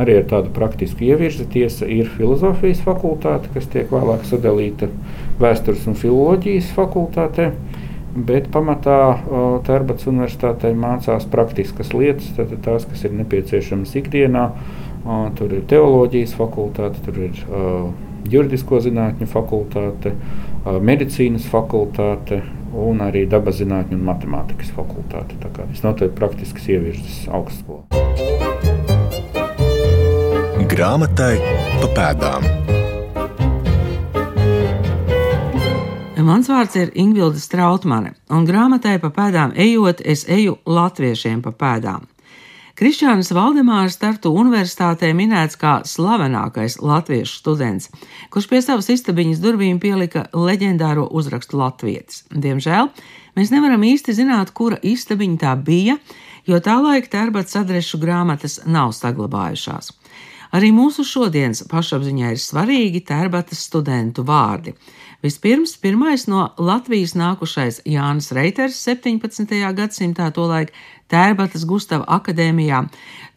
arī 0.00 0.20
ar 0.20 0.28
tādu 0.30 0.52
praktisku 0.54 1.06
ievirzi. 1.08 1.48
Tiesa 1.52 1.88
ir 1.90 2.10
filozofijas 2.18 2.84
fakultāte, 2.86 3.50
kas 3.54 3.68
tiek 3.72 3.90
vēlāk 3.92 4.26
sadalīta 4.28 4.90
vēstures 5.42 5.86
un 5.90 5.98
filoloģijas 5.98 6.72
fakultātē 6.76 7.50
bet 8.16 8.48
pamatā 8.52 8.98
Tērbats 9.66 10.08
universitātei 10.08 10.72
mācās 10.76 11.26
praktiskas 11.30 11.92
lietas, 11.92 12.32
tātad 12.36 12.62
tās, 12.64 12.88
kas 12.88 13.04
ir 13.06 13.16
nepieciešamas 13.20 13.94
ikdienā. 14.00 14.48
Tur 15.38 15.52
ir 15.54 15.62
teoloģijas 15.70 16.34
fakultāte, 16.34 17.02
tur 17.06 17.20
ir 17.28 17.42
juridisko 18.32 18.80
zinātņu 18.82 19.28
fakultāte, 19.30 20.16
medicīnas 20.82 21.46
fakultāte 21.52 22.40
un 22.76 23.04
arī 23.04 23.22
dabas 23.30 23.60
zinātņu 23.60 24.00
un 24.00 24.04
matemātikas 24.08 24.74
fakultāte. 24.74 25.38
Tā 25.42 25.52
kā 25.54 25.68
visnotaļ 25.70 26.12
praktisks 26.18 26.66
ievirzes 26.74 27.24
augstskola. 27.30 27.86
Grāmatai 30.66 31.34
pa 31.80 31.92
pēdām. 31.94 32.55
Mans 36.26 36.48
vārds 36.50 36.74
ir 36.74 36.88
Ingvilda 36.98 37.38
Strautmane, 37.38 38.16
un 38.34 38.46
grāmatai 38.48 38.96
pa 38.98 39.12
pēdām 39.14 39.52
ejot, 39.62 40.00
es 40.02 40.24
eju 40.26 40.56
latviešiem 40.66 41.42
pa 41.44 41.52
pēdām. 41.54 42.08
Krišānis 42.76 43.30
Valdemārs 43.36 43.94
Tartu 44.00 44.32
universitātē 44.34 45.12
minēts 45.14 45.54
kā 45.60 45.76
slavenākais 45.86 46.80
latviešu 46.82 47.38
students, 47.38 47.92
kurš 48.34 48.48
pie 48.50 48.60
savas 48.64 48.90
istabiņas 48.96 49.44
durvīm 49.44 49.78
pielika 49.78 50.24
leģendāro 50.34 51.06
uzrakstu 51.20 51.60
Latvijas. 51.60 52.24
Diemžēl 52.34 52.90
mēs 53.38 53.54
nevaram 53.54 53.86
īsti 53.86 54.16
zināt, 54.18 54.50
kura 54.50 54.80
istabiņa 54.82 55.42
tā 55.44 55.54
bija, 55.54 55.94
jo 56.48 56.58
tā 56.58 56.80
laika 56.82 57.12
tērbats 57.14 57.54
adrešu 57.62 58.02
grāmatas 58.02 58.64
nav 58.66 58.96
saglabājušās. 58.98 59.94
Arī 60.56 60.70
mūsu 60.72 61.04
šodienas 61.04 61.66
pašapziņā 61.68 62.30
ir 62.32 62.40
svarīgi 62.40 63.02
tērbatas 63.04 63.60
studentu 63.66 64.22
vārdi. 64.24 64.72
Vispirms 65.24 65.74
pirmais 65.82 66.24
no 66.30 66.46
Latvijas 66.56 67.12
nākušais 67.18 67.82
Jānis 67.88 68.30
Reiters 68.36 68.78
17. 68.86 69.52
gadsimtā 69.76 70.28
tolaik 70.32 70.70
Tērbatas 71.12 71.66
Gustava 71.68 72.06
akadēmijā, 72.16 72.78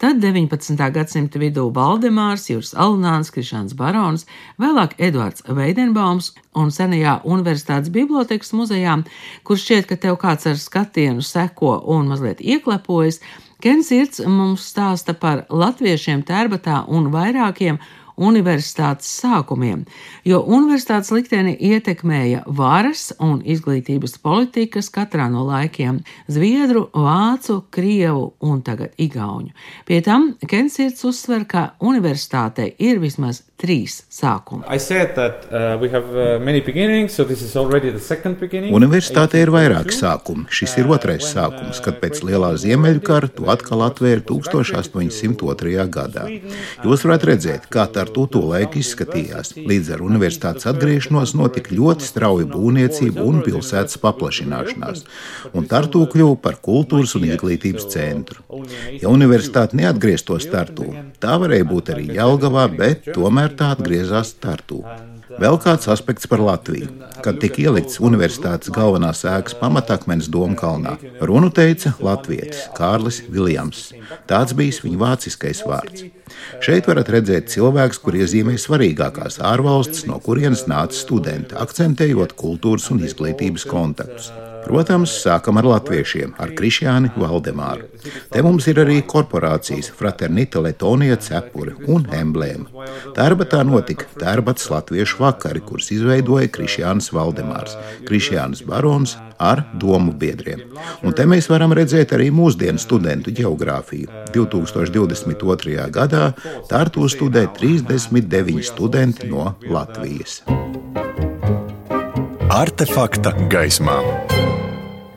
tad 0.00 0.22
19. 0.22 0.80
gadsimta 0.94 1.42
vidū 1.42 1.66
Valdemārs, 1.74 2.48
Jūras 2.50 2.72
Alunāns, 2.72 3.32
Krišāns 3.34 3.76
Barons, 3.76 4.24
vēlāk 4.62 4.96
Eduards 4.98 5.44
Veidenbaums 5.44 6.32
un 6.56 6.72
senajā 6.74 7.18
universitātes 7.26 7.92
bibliotekas 7.94 8.54
muzejā, 8.56 8.96
kur 9.44 9.60
šķiet, 9.60 9.90
ka 9.90 10.00
tev 10.00 10.18
kāds 10.24 10.48
ar 10.50 10.58
skatienu 10.58 11.26
seko 11.26 11.76
un 11.94 12.10
mazliet 12.14 12.40
ieklepojas, 12.40 13.20
Kensirts 13.60 14.22
mums 14.24 14.62
stāsta 14.70 15.12
par 15.12 15.42
latviešiem 15.52 16.22
Tērbatā 16.24 16.78
un 16.88 17.10
vairākiem 17.12 17.76
universitātes 18.20 19.08
sākumiem, 19.20 19.82
jo 20.24 20.40
universitātes 20.44 21.10
likteni 21.12 21.52
ietekmēja 21.70 22.44
varas 22.46 23.10
un 23.20 23.40
izglītības 23.44 24.16
politikas 24.24 24.88
katrā 24.92 25.28
no 25.32 25.44
laikiem- 25.48 26.00
zviedru, 26.34 26.86
vācu, 26.92 27.62
krievu 27.70 28.32
un 28.40 28.62
tagad 28.62 28.96
igauņu. 28.96 29.52
Pie 29.86 30.00
tam 30.00 30.34
Kensirts 30.46 31.04
uzsver, 31.04 31.44
ka 31.44 31.74
universitātei 31.80 32.74
ir 32.78 32.98
vismaz 32.98 33.42
trīs 33.60 34.00
sākumi. 34.10 34.64
That, 35.20 35.46
uh, 35.50 35.80
so 37.10 37.24
Universitāte 38.80 39.40
ir 39.40 39.52
vairāki 39.52 39.94
sākumi. 39.94 40.46
Šis 40.52 40.76
ir 40.80 40.88
otrais 40.90 41.26
sākums, 41.34 41.80
kad 41.84 42.00
pēc 42.00 42.22
lielā 42.26 42.54
ziemeļu 42.60 43.02
kara 43.04 43.28
to 43.28 43.48
atkal 43.52 43.84
atvēra 43.86 44.24
1802. 44.28 45.86
gadā. 45.92 46.24
Jūs 46.84 47.04
varat 47.06 47.26
redzēt, 47.30 47.68
kā 47.72 47.86
tā 47.90 48.06
ar 48.06 48.12
to 48.14 48.26
tolaik 48.32 48.78
izskatījās. 48.80 49.54
Līdz 49.58 49.92
ar 49.96 50.04
universitātes 50.06 50.68
atgriešanos 50.70 51.36
notika 51.38 51.74
ļoti 51.76 52.08
strauja 52.08 52.48
būvniecība 52.50 53.24
un 53.26 53.42
pilsētas 53.44 54.00
paplašināšanās, 54.00 55.04
un 55.52 55.68
Tartu 55.70 56.06
kļuva 56.10 56.38
par 56.42 56.56
kultūras 56.64 57.14
un 57.18 57.28
izglītības 57.28 57.88
centru. 57.92 58.42
Ja 58.96 59.12
universitāte 59.12 59.76
neatgrieztos 59.78 60.48
Tartu, 60.50 60.88
tā 61.22 61.36
varēja 61.40 61.68
būt 61.68 61.92
arī 61.94 62.08
Jelgavā, 62.16 62.66
bet 62.72 63.10
tomēr 63.14 63.49
tā 63.58 63.72
atgriezās 63.74 64.32
Tartu. 64.42 64.80
Vēl 65.40 65.58
kāds 65.62 65.88
aspekts 65.92 66.28
par 66.30 66.42
Latviju. 66.42 66.88
Kad 67.24 67.38
tika 67.42 67.62
ielikts 67.62 68.00
universitātes 68.02 68.72
galvenās 68.74 69.22
ēkas 69.28 69.56
pamatakmenis 69.60 70.30
Domkalnā, 70.32 70.96
runu 71.22 71.52
teica 71.54 71.94
Latvijas 72.02 72.66
Kārlis 72.76 73.22
Viljams. 73.30 73.90
Tāds 74.30 74.56
bija 74.58 74.84
viņa 74.84 75.00
vāciskais 75.04 75.62
vārds. 75.66 76.06
Šeit 76.64 76.86
varat 76.90 77.10
redzēt 77.14 77.50
cilvēkus, 77.52 78.00
kur 78.02 78.18
iezīmē 78.18 78.56
svarīgākās 78.60 79.40
ārvalstis, 79.52 80.06
no 80.10 80.20
kurienes 80.22 80.66
nāca 80.70 80.96
studenti, 80.96 81.58
akcentējot 81.58 82.36
kultūras 82.38 82.90
un 82.94 83.04
izglītības 83.06 83.66
kontaktus. 83.70 84.30
Protams, 84.64 85.12
sākam 85.24 85.58
ar 85.60 85.68
latviešiem, 85.68 86.34
ar 86.40 86.52
Krišjāni 86.56 87.12
Valdemāru. 87.18 87.88
Te 88.32 88.42
mums 88.44 88.66
ir 88.70 88.80
arī 88.82 89.00
korporācijas 89.06 89.90
Fraternita 89.96 90.62
Letonija 90.64 91.18
cepuri 91.20 91.74
un 91.90 92.06
emblēma. 92.16 92.86
Tērbatā 93.16 93.62
notika 93.66 94.08
tērbats 94.20 94.70
latviešu 94.72 95.20
vakari, 95.24 95.62
kurus 95.64 95.90
izveidoja 95.96 96.48
Krišjāns 96.52 97.10
Valdemārs, 97.16 97.76
Krišjāns 98.08 98.64
Barons 98.68 99.16
ar 99.40 99.64
domu 99.80 100.12
biedriem. 100.12 100.66
Un 101.02 101.16
te 101.16 101.26
mēs 101.28 101.48
varam 101.52 101.72
redzēt 101.76 102.14
arī 102.16 102.28
mūsdienu 102.34 102.80
studentu 102.80 103.32
geogrāfiju. 103.36 104.10
2022. 104.34 105.88
gadā 105.94 106.32
Tartu 106.70 107.08
studē 107.08 107.46
39 107.56 108.64
studenti 108.72 109.30
no 109.32 109.54
Latvijas. 109.68 110.42
Artefakta 112.50 113.30
gaismā. 113.46 113.92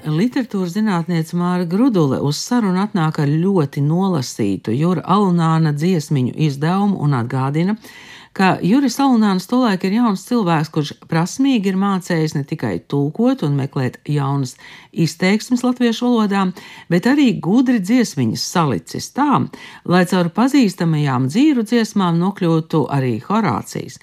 Literatūras 0.06 0.76
zinātniece 0.76 1.34
Māra 1.34 1.66
Grudule 1.66 2.20
uz 2.22 2.38
sarunu 2.38 2.78
atnāk 2.84 3.18
ar 3.24 3.32
ļoti 3.32 3.82
nolasītu 3.82 4.76
Jūra 4.78 5.02
Alunāna 5.16 5.72
dziesmiņu 5.74 6.36
izdevumu 6.46 7.02
un 7.02 7.16
atgādina, 7.18 7.74
ka 7.74 8.13
Juris 8.34 8.96
Alunāns 8.98 9.46
tolaik 9.46 9.84
ir 9.86 9.94
jauns 10.00 10.24
cilvēks, 10.26 10.70
kurš 10.74 10.92
prasmīgi 11.06 11.70
ir 11.70 11.76
mācējis 11.78 12.34
ne 12.34 12.42
tikai 12.50 12.80
tulkot 12.90 13.44
un 13.46 13.54
meklēt 13.60 14.00
jaunas 14.10 14.56
izteiksmes 14.90 15.62
latviešu 15.62 16.08
valodā, 16.08 16.48
bet 16.90 17.06
arī 17.06 17.28
gudri 17.38 17.78
dziesmiņas 17.78 18.46
salicis 18.56 19.12
tā, 19.14 19.44
lai 19.86 20.02
caur 20.10 20.32
pazīstamajām 20.34 21.28
dzīru 21.30 21.66
dziesmām 21.70 22.18
nokļūtu 22.24 22.88
arī 22.90 23.20
Horācijas. 23.22 24.00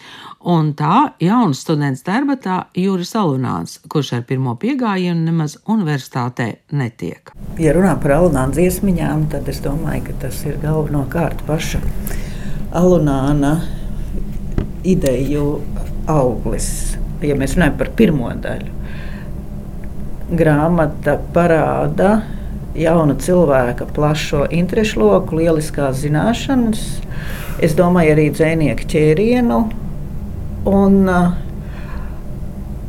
Un 0.46 0.70
tā 0.78 1.10
jauns 1.20 1.64
students 1.66 2.06
Terbatā 2.06 2.60
Juris 2.78 3.16
Alunāns, 3.18 3.80
kurš 3.90 4.12
ar 4.20 4.24
pirmo 4.30 4.54
piegājienu 4.54 5.26
nemaz 5.26 5.58
universitātē 5.66 6.52
netiek. 6.70 7.34
Ja 7.58 7.74
runā 7.74 7.98
par 7.98 8.20
Alunāna 8.20 8.54
dziesmiņām, 8.54 9.26
tad 9.34 9.50
es 9.50 9.58
domāju, 9.66 10.06
ka 10.06 10.16
tas 10.28 10.40
ir 10.46 10.62
galvenokārt 10.62 11.42
paša 11.50 11.82
Alunāna 12.78 13.79
ideju 14.84 15.46
auglis. 16.10 16.96
Ja 17.24 17.36
mēs 17.36 17.56
runājam 17.56 17.76
par 17.80 17.90
pirmo 17.98 18.30
daļu, 18.42 18.72
grāmata 20.40 21.18
parāda 21.34 22.20
jauna 22.78 23.16
cilvēka 23.20 23.88
plašo 23.94 24.46
interešu 24.54 25.02
loku, 25.02 25.40
lieliskās 25.40 26.00
zināšanas, 26.04 26.84
es 27.60 27.76
domāju, 27.76 28.14
arī 28.14 28.30
dzinieku 28.32 28.88
ķērienu 28.88 29.60
un 30.70 30.98
uh, 31.10 31.34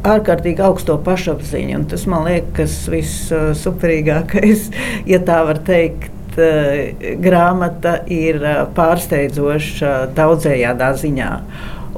ārkārtīgi 0.07 0.63
augsto 0.65 0.97
pašapziņu. 1.05 1.75
Un 1.79 1.85
tas 1.91 2.07
man 2.09 2.25
liekas 2.29 2.77
vissuperīgākais, 2.91 4.69
ja 5.11 5.21
tā 5.27 5.43
var 5.49 5.61
teikt. 5.67 6.09
Grāmata 6.31 7.97
ir 8.07 8.37
pārsteidzoša 8.71 9.89
daudzējādā 10.15 10.87
ziņā. 11.01 11.31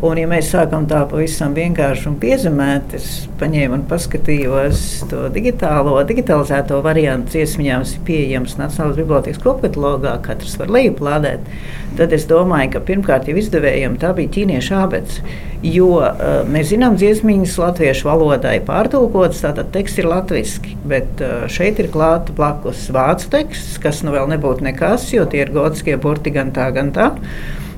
Un, 0.03 0.17
ja 0.19 0.27
mēs 0.27 0.50
sākam 0.51 0.83
tā 0.83 1.05
pavisam 1.07 1.53
vienkārši 1.55 2.10
un 2.10 2.15
piezemēt, 2.19 2.91
es 2.98 3.05
paņēmu 3.39 3.77
un 3.77 3.86
paskatījos 3.88 4.81
to 5.07 5.29
digitālo, 5.31 5.93
digitalizēto 6.10 6.81
variantu. 6.83 7.31
Dziesmiņām 7.38 7.86
ir 7.88 8.01
pieejams 8.10 8.57
Nacionālās 8.60 9.00
bibliotekas 9.00 9.39
kopkatalogā, 9.45 10.17
katrs 10.25 10.57
var 10.60 10.74
lejuplādēt. 10.75 11.48
Tad 11.95 12.17
es 12.17 12.27
domāju, 12.27 12.74
ka 12.74 12.83
pirmkārt 12.83 13.31
jau 13.31 13.38
izdevējiem 13.39 13.95
tā 14.01 14.12
bija 14.17 14.33
ķīniešu 14.36 14.75
abets. 14.81 15.24
Jo 15.63 15.89
uh, 16.01 16.43
mēs 16.51 16.74
zinām, 16.74 17.00
dziesmiņas 17.00 17.55
latviešu 17.63 18.12
valodai 18.12 18.57
pārtulkotas, 18.67 19.45
tātad 19.45 19.72
teksts 19.72 20.03
ir 20.03 20.12
latviešu, 20.12 20.75
bet 20.83 21.24
uh, 21.24 21.45
šeit 21.48 21.79
ir 21.79 21.93
klāta 21.95 22.36
blakus 22.36 22.89
vācu 22.91 23.31
teksts, 23.39 23.79
kas 23.79 24.03
nu 24.03 24.12
vēl 24.19 24.27
nebūtu 24.36 24.67
nekas, 24.67 25.13
jo 25.15 25.24
tie 25.31 25.45
ir 25.45 25.55
gotiskie 25.55 25.95
burti 25.95 26.36
gan 26.36 26.51
tā, 26.51 26.74
gan 26.75 26.91
tā. 26.91 27.13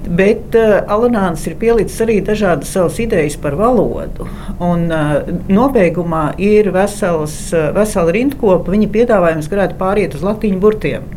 Bet 0.06 0.54
uh, 0.58 0.84
Alanāns 0.92 1.46
ir 1.50 1.56
pielicis 1.58 1.98
arī 2.04 2.20
dažādas 2.26 2.70
savas 2.76 3.00
idejas 3.02 3.38
par 3.42 3.56
valodu. 3.58 4.28
Un, 4.62 4.86
uh, 4.94 5.26
nobeigumā 5.50 6.28
ir 6.42 6.70
vesels, 6.76 7.36
uh, 7.56 7.72
vesela 7.76 8.14
rindkopa. 8.14 8.74
Viņa 8.74 8.90
piedāvājums 8.94 9.50
varētu 9.50 9.80
pāriet 9.80 10.18
uz 10.18 10.26
latīņu 10.26 10.62
burtiem. 10.62 11.08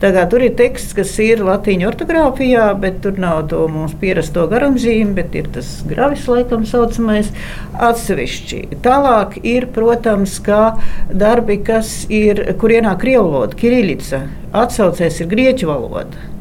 Tagad, 0.00 0.30
tur 0.32 0.42
ir 0.46 0.56
teksts, 0.58 0.94
kas 0.96 1.12
ir 1.22 1.44
latīņu 1.44 1.90
ortogrāfijā, 1.90 2.70
bet 2.80 3.02
tur 3.04 3.20
nav 3.20 3.44
to 3.52 3.66
mums 3.70 3.92
pierasto 4.00 4.46
garumzīmi, 4.50 5.12
bet 5.18 5.36
ir 5.38 5.52
tas 5.52 5.68
gravis, 5.86 6.24
laikam, 6.30 6.64
saucamais 6.68 7.30
atsevišķi. 7.76 8.64
Tālāk 8.82 9.38
ir, 9.44 9.68
protams, 9.76 10.38
kā 10.42 10.78
darbi, 11.12 11.60
kas 11.62 12.06
ir, 12.08 12.46
kur 12.58 12.74
ienāk 12.74 13.02
krievu 13.04 13.28
valoda, 13.28 13.58
kirilica. 13.58 14.24
Atsaucēs 14.56 15.22
ir 15.22 15.30
grieķu 15.30 15.70
valoda. 15.70 16.31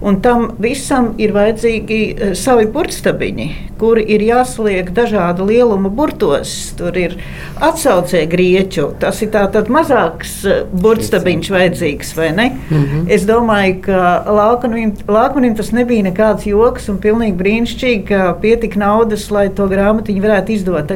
Un 0.00 0.20
tam 0.24 0.50
visam 0.58 1.12
ir 1.20 1.34
vajadzīgi 1.36 1.98
e, 2.10 2.30
savi 2.38 2.66
burtstabiņi, 2.72 3.48
kuri 3.80 4.04
ir 4.14 4.24
jāsliek 4.24 4.90
dažāda 4.96 5.44
lieluma 5.46 5.90
burtos. 5.92 6.52
Tur 6.78 6.96
ir 6.96 7.16
atsaucē 7.60 8.24
grieķu, 8.30 8.86
tas 9.00 9.20
ir 9.24 9.32
tāds 9.34 9.70
mazāks 9.72 10.38
e, 10.44 10.60
burtstabiņš 10.72 11.52
vajadzīgs, 11.56 12.14
vai 12.16 12.30
ne? 12.36 12.48
Mm 12.70 12.82
-hmm. 12.84 13.04
Es 13.08 13.26
domāju, 13.28 13.80
ka 13.82 14.24
Lākmanim, 14.26 14.94
Lākmanim 15.06 15.56
tas 15.56 15.72
nebija 15.72 16.02
nekāds 16.02 16.46
joks 16.46 16.88
un 16.88 16.98
pilnīgi 16.98 17.36
brīnišķīgi, 17.36 18.04
ka 18.08 18.34
pietika 18.40 18.78
naudas, 18.78 19.30
lai 19.30 19.48
to 19.48 19.68
grāmatiņu 19.68 20.22
varētu 20.22 20.52
izdot 20.52 20.90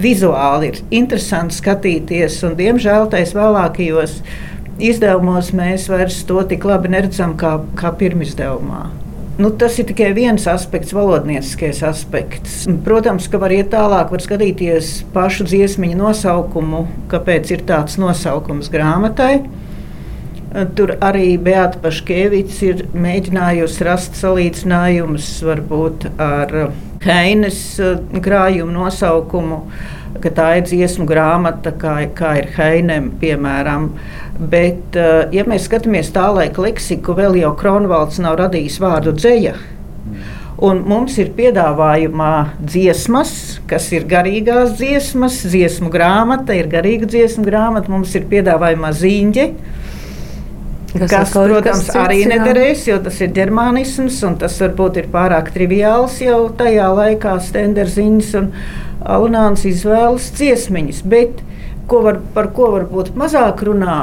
vizuāli 0.00 0.70
ir 0.70 0.80
interesanti 0.90 1.56
skatīties, 1.58 2.40
un 2.46 2.56
diemžēl 2.58 3.08
tais 3.12 3.34
vēlākajos 3.36 4.20
izdevumos 4.80 5.52
mēs 5.56 5.86
vairs 5.92 6.22
to 6.28 6.40
tik 6.48 6.64
labi 6.68 6.90
neredzam 6.92 7.36
kā, 7.40 7.58
kā 7.78 7.92
pirmizdevumā. 8.00 8.88
Nu, 9.40 9.48
tas 9.56 9.78
ir 9.80 9.86
tikai 9.88 10.10
viens 10.12 10.44
aspekts, 10.50 10.92
valodnieciskais 10.92 11.78
aspekts. 11.88 12.66
Protams, 12.84 13.24
ka 13.32 13.38
var 13.40 13.54
iet 13.56 13.70
tālāk, 13.72 14.10
var 14.12 14.20
skatīties 14.20 14.90
pašu 15.14 15.46
dziesmu 15.48 15.94
nosaukumu, 15.96 16.82
kāpēc 17.08 17.54
ir 17.54 17.64
tāds 17.68 17.96
nosaukums 18.02 18.68
grāmatai. 18.72 19.46
Tur 20.76 20.96
arī 20.98 21.38
Beata 21.38 21.78
Paškēvics 21.80 22.60
ir 22.66 22.84
mēģinājusi 22.92 23.84
rast 23.86 24.20
salīdzinājumus 24.20 25.30
varbūt 25.46 26.08
ar 26.20 26.72
Heinas 27.00 27.62
krājumu 28.20 28.74
nosaukumu, 28.74 29.62
ka 30.20 30.32
tā 30.36 30.48
ir 30.58 30.66
dziesmu 30.68 31.06
grāmata, 31.08 31.72
kā, 31.72 31.94
kā 32.12 32.34
ir 32.42 32.50
Heinem, 32.58 33.12
piemēram. 33.22 33.92
Bet, 34.40 34.96
eh, 34.96 35.26
ja 35.36 35.44
mēs 35.44 35.66
skatāmies 35.68 36.14
tā 36.14 36.30
laika 36.32 36.62
leksiku, 36.64 37.12
vēl 37.18 37.36
jau 37.42 37.52
Kronvalds 37.60 38.20
nav 38.24 38.38
radījis 38.40 38.78
vārdu 38.80 39.12
dzēja. 39.12 39.52
Un 40.64 40.82
mums 40.84 41.14
ir 41.20 41.30
piedāvājumā 41.36 42.32
dziesmas, 42.60 43.60
kas 43.68 43.86
ir 43.96 44.04
garīgās 44.08 44.74
dziesmas, 44.76 45.38
dziesmu 45.48 45.88
grāmata, 45.92 46.56
ir 46.56 46.68
garīga 46.72 47.08
dziesmu 47.08 47.46
grāmata, 47.46 47.92
mums 47.92 48.12
ir 48.16 48.26
piedāvājumā 48.28 48.90
zīņģe. 48.96 49.46
Kas, 50.90 51.10
kas 51.12 51.32
protams, 51.36 51.86
kas 51.86 51.96
arī 52.00 52.24
nederēs, 52.28 52.82
jo 52.88 52.96
tas 53.00 53.20
ir 53.22 53.30
ģermānisms, 53.36 54.18
un 54.26 54.36
tas 54.40 54.56
varbūt 54.60 54.98
ir 55.00 55.10
pārāk 55.12 55.52
triviāls 55.54 56.18
jau 56.24 56.48
tajā 56.58 56.88
laikā, 56.96 57.36
stenderziņas 57.46 58.32
un 58.40 58.50
alunāns 59.00 59.64
izvēlas 59.70 60.32
dziesmiņas. 60.36 61.04
Bet 61.08 61.44
ko 61.90 62.04
var, 62.06 62.20
par 62.34 62.50
ko 62.54 62.70
varbūt 62.76 63.12
mazāk 63.18 63.64
runā, 63.66 63.98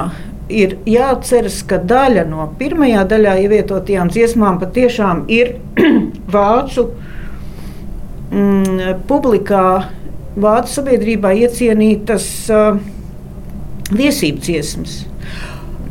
ir 0.52 0.78
jāatceras, 0.88 1.62
ka 1.68 1.80
daļa 1.84 2.26
no 2.30 2.48
pirmajā 2.60 3.04
daļā 3.12 3.38
ievietotajām 3.46 4.12
dziesmām 4.12 4.60
patiešām 4.62 5.26
ir 5.32 5.56
vācu 6.36 6.90
mm, 8.32 9.04
publikā, 9.10 9.66
vācu 10.38 10.78
sabiedrībā 10.78 11.34
iecienītas 11.44 12.30
uh, 12.54 12.80
viesību 13.92 14.44
dziesmas. 14.44 15.04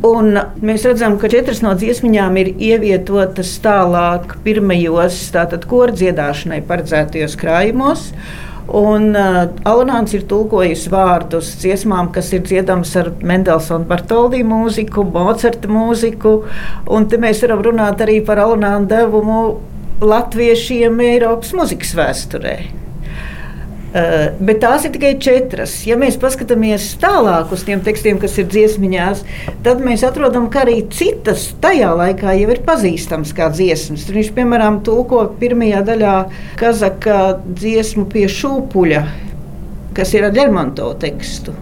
Un 0.07 0.37
mēs 0.61 0.83
redzam, 0.85 1.15
ka 1.17 1.29
četras 1.33 1.63
no 1.65 1.71
dziesmām 1.77 2.35
ir 2.37 2.51
ievietotas 2.53 3.55
tālāk, 3.63 4.37
pirmajos, 4.45 5.17
tātad 5.33 5.65
kordziedāšanai 5.69 6.61
paredzētajos 6.69 7.33
krājumos. 7.41 8.11
Uh, 8.11 8.46
Un 8.67 9.13
uh, 9.15 9.45
Alonāns 9.69 10.11
ir 10.17 10.25
tulkojis 10.27 10.87
vārdus 10.91 11.53
dziesmām, 11.61 12.09
kas 12.15 12.33
ir 12.35 12.43
dziedamas 12.43 12.91
ar 12.99 13.13
Mendelsona 13.23 13.87
Bartoldi 13.87 14.43
mūziku, 14.47 15.05
Mocerta 15.13 15.71
mūziku. 15.71 16.41
Un 16.91 17.07
te 17.07 17.19
mēs 17.21 17.43
varam 17.45 17.63
runāt 17.63 18.03
arī 18.03 18.19
par 18.27 18.43
Alonāna 18.43 18.83
devumu 18.91 19.39
latviešiem 20.03 20.99
Eiropas 21.13 21.55
muzikas 21.57 21.95
vēsturē. 21.97 22.57
Uh, 23.87 24.33
bet 24.43 24.59
tās 24.59 24.83
ir 24.83 24.91
tikai 24.91 25.13
četras. 25.23 25.77
Ja 25.87 25.95
mēs 25.99 26.17
paskatāmies 26.19 26.89
tālāk 26.99 27.53
uz 27.55 27.61
tiem 27.63 27.79
tekstiem, 27.85 28.17
kas 28.19 28.35
ir 28.41 28.49
dziesmiņās, 28.51 29.21
tad 29.63 29.79
mēs 29.83 30.03
atrodam, 30.03 30.49
ka 30.51 30.65
arī 30.65 30.81
citas 30.91 31.47
tajā 31.63 31.93
laikā 31.95 32.35
jau 32.35 32.49
ir 32.51 32.59
pazīstamas 32.67 33.31
kā 33.37 33.47
dziesmas. 33.53 34.03
Tur 34.03 34.19
viņš, 34.19 34.33
piemēram, 34.35 34.81
tulko 34.83 35.23
pirmajā 35.39 35.85
daļā 35.87 36.17
Kazaka 36.59 37.21
dziesmu 37.47 38.09
pie 38.11 38.27
šūpuļa, 38.31 39.05
kas 39.95 40.13
ir 40.17 40.27
ar 40.27 40.35
Lermontovu 40.35 40.99
tekstu. 41.07 41.55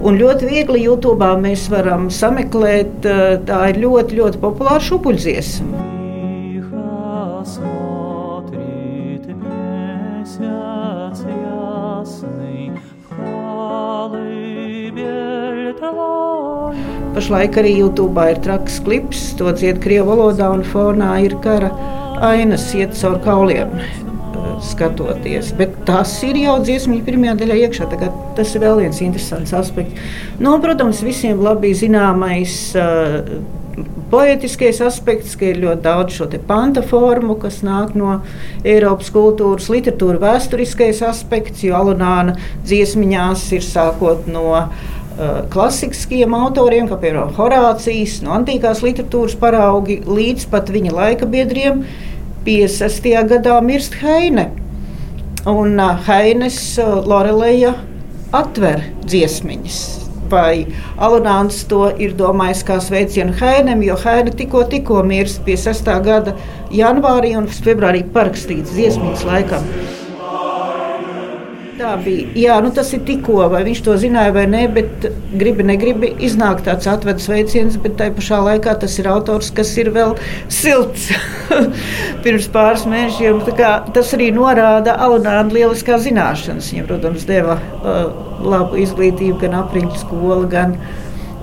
Un 0.00 0.16
ļoti 0.16 0.48
viegli 0.48 0.82
YouTube 0.88 1.30
mēs 1.44 1.68
varam 1.70 2.08
sameklēt, 2.10 3.04
eh, 3.04 3.38
tā 3.46 3.62
ir 3.70 3.82
ļoti, 3.84 4.20
ļoti 4.20 4.42
populāra 4.42 4.80
šupuļdziesma. 4.90 5.99
Pašlaik 17.30 17.60
arī 17.60 17.76
YouTube 17.78 18.22
ir 18.26 18.40
traks 18.42 18.80
klips, 18.82 19.20
to 19.38 19.52
dzied 19.54 19.76
krievu 19.78 20.16
valodā, 20.16 20.48
un 20.50 20.64
fonā 20.66 21.12
ir 21.22 21.36
kara 21.44 21.68
ainas 22.26 22.64
iet 22.74 22.96
caur 22.98 23.20
kauliem. 23.22 23.70
eh, 23.78 24.48
Skatoties. 24.66 25.52
Bet 25.54 25.76
tas 25.86 26.10
ir 26.26 26.40
jau 26.42 26.56
dziesmu 26.58 26.98
pirmajā 27.06 27.36
daļā 27.38 27.60
iekšā. 27.68 27.86
Tagad 27.94 28.18
tas 28.34 28.50
ir 28.56 28.66
vēl 28.66 28.82
viens 28.82 29.00
interesants 29.06 29.54
aspekts. 29.54 29.94
Nu, 30.40 30.58
protams, 30.58 31.04
visiem 31.06 31.38
labi 31.38 31.70
zināmais 31.70 32.74
uh, 32.74 33.22
poetiskais 34.10 34.80
aspekts, 34.82 35.38
ka 35.38 35.52
ir 35.52 35.62
ļoti 35.62 35.86
daudz 35.86 36.18
šo 36.18 36.26
panta 36.48 36.82
formu, 36.82 37.38
kas 37.38 37.62
nāk 37.62 37.94
no 37.94 38.24
Eiropas 38.64 39.14
kultūras, 39.14 39.70
literatūra, 39.70 40.18
vēsturiskais 40.18 41.06
aspekts, 41.06 41.62
jo 41.62 41.78
Alunāna 41.78 42.34
dziesmiņās 42.66 43.52
ir 43.54 43.62
sākot 43.62 44.26
no 44.26 44.64
klasiskiem 45.52 46.34
autoriem, 46.36 46.88
kā 46.88 46.96
piemēram 47.00 47.34
Horācijas, 47.36 48.20
no 48.24 48.32
antīkās 48.38 48.80
literatūras 48.84 49.36
paraugi, 49.40 50.00
līdz 50.06 50.46
pat 50.52 50.72
viņa 50.72 50.94
laika 50.96 51.28
biedriem. 51.28 51.84
56. 52.46 53.10
gadā 53.28 53.58
mirst 53.60 53.98
Heine. 54.00 54.48
Un 55.48 55.76
uh, 55.80 55.96
Heines 56.06 56.56
uh, 56.80 57.00
Loreleja 57.04 57.74
atver 58.32 58.84
dziesmiņas. 59.04 59.80
Vai 60.30 60.70
Alunāns 61.02 61.64
to 61.68 61.88
ir 61.98 62.14
domājis 62.16 62.62
kā 62.64 62.78
sveicienu 62.80 63.34
Hainam, 63.40 63.82
jo 63.84 63.96
Haina 64.04 64.32
tikko, 64.32 64.62
tikko 64.72 65.02
mirst 65.04 65.42
pie 65.44 65.58
6. 65.58 65.90
gada 66.06 66.36
janvārī 66.72 67.34
un 67.36 67.50
februārī 67.50 68.06
parakstīts 68.14 68.76
dziesmiņas 68.76 69.26
laikam. 69.28 69.66
Tā 71.80 71.94
bija. 71.96 72.26
Jā, 72.36 72.56
nu 72.60 72.68
tas 72.76 72.90
ir 72.92 73.00
tikko, 73.08 73.38
vai 73.48 73.62
viņš 73.64 73.78
to 73.86 73.94
zināja 74.02 74.34
vai 74.36 74.42
nē, 74.52 74.66
bet 74.74 75.06
gribi, 75.40 75.64
negribi 75.64 76.10
iznāk 76.26 76.60
tāds 76.66 76.84
atvedas 76.90 77.28
veiciens, 77.30 77.78
bet 77.80 77.94
tai 77.96 78.10
pašā 78.12 78.42
laikā 78.44 78.74
tas 78.82 78.98
ir 79.00 79.08
autors, 79.08 79.48
kas 79.56 79.70
ir 79.80 79.88
vēl 79.94 80.12
silts 80.52 81.08
pirms 82.24 82.50
pāris 82.52 82.84
mēnešiem. 82.90 83.40
Tas 83.96 84.12
arī 84.18 84.28
norāda 84.36 84.98
Alunāna 85.00 85.48
lieliskā 85.56 85.96
zināšanas. 86.04 86.68
Viņa, 86.74 86.84
protams, 86.90 87.24
deva 87.30 87.56
uh, 87.56 88.02
labu 88.44 88.76
izglītību 88.84 89.40
gan 89.46 89.56
apriņķu 89.62 90.02
skola, 90.02 90.44
gan 90.52 90.76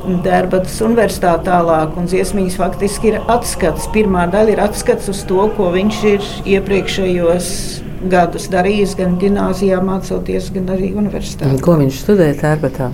Dārbatas 0.06 0.78
universitāte 0.86 1.50
tālāk. 1.50 1.98
Un 1.98 2.06
dziesmīs 2.14 2.62
faktiski 2.62 3.16
ir 3.16 3.20
atskats. 3.26 3.90
Pirmā 3.96 4.30
daļa 4.30 4.54
ir 4.54 4.64
atskats 4.70 5.10
uz 5.10 5.26
to, 5.28 5.50
ko 5.58 5.74
viņš 5.74 6.06
ir 6.14 6.32
iepriekšējos 6.54 7.52
gadus 8.12 8.48
darījis, 8.54 8.96
gan 9.00 9.18
gimnājā 9.22 9.82
mācoties, 9.84 10.52
gan 10.56 10.72
arī 10.76 10.94
universitātē. 10.98 11.60
Ko 11.64 11.78
viņš 11.82 12.02
studēja 12.06 12.40
Tērbatā? 12.44 12.92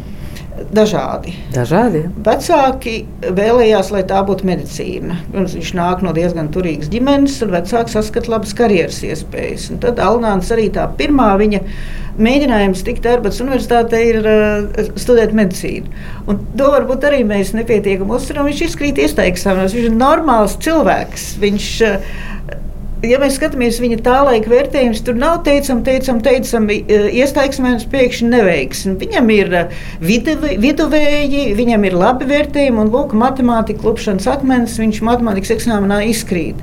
Dažādi. 0.74 1.32
Dažādi. 1.54 2.04
Vecāki 2.26 2.94
vēlējās, 3.22 3.90
lai 3.94 4.04
tā 4.10 4.20
būtu 4.26 4.46
medicīna. 4.46 5.18
Viņš 5.34 5.72
nāk 5.78 6.04
no 6.06 6.14
diezgan 6.14 6.52
turīgas 6.54 6.92
ģimenes, 6.94 7.40
un 7.46 7.54
vecāki 7.56 7.94
saskata 7.94 8.32
labas 8.32 8.54
karjeras 8.58 9.00
iespējas. 9.06 9.72
Un 9.74 9.82
tad 9.82 10.02
Alnāns 10.02 10.52
arī 10.54 10.68
tā 10.74 10.86
pirmā 10.98 11.32
viņa 11.42 11.62
mēģinājums 12.22 12.84
tikt 12.86 13.06
Dārbatas 13.06 13.42
universitātē 13.42 14.02
ir 14.12 14.20
uh, 14.22 14.92
studēt 15.02 15.34
medicīnu. 15.38 15.90
Un 16.30 16.44
to 16.58 16.70
varbūt 16.76 17.10
arī 17.10 17.24
mēs 17.26 17.56
nepietiekami 17.58 18.14
uzsveram. 18.14 18.50
Viņš 18.50 18.66
izkrīt 18.68 19.02
iesteigsmēs, 19.02 19.74
viņš 19.74 19.90
ir 19.90 19.98
normāls 19.98 20.58
cilvēks. 20.62 21.32
Viņš, 21.42 21.72
uh, 21.90 22.22
Ja 23.04 23.18
mēs 23.20 23.34
skatāmies 23.36 23.82
viņa 23.84 23.98
tā 24.00 24.20
laika 24.24 24.48
vērtējumus, 24.48 25.02
tur 25.04 25.18
nav 25.20 25.42
teicami, 25.44 25.84
teicami, 25.84 26.22
teicami 26.24 26.78
iesteigsmēs 27.20 27.84
pēkšņi 27.92 28.30
neveiksmi. 28.32 28.94
Viņam 29.02 29.28
ir 29.36 29.52
viduvi- 30.00 30.56
viduvēji, 30.64 31.50
viņam 31.58 31.84
ir 31.84 31.98
labi 32.00 32.30
vērtējumi, 32.32 32.80
un 32.80 32.94
lūk, 32.94 33.12
matemātika, 33.12 33.82
klupšanas 33.84 34.30
akmens, 34.38 34.80
viņš 34.80 35.02
matemātikas 35.04 35.52
eksāmenā 35.58 36.00
izkrīt. 36.08 36.56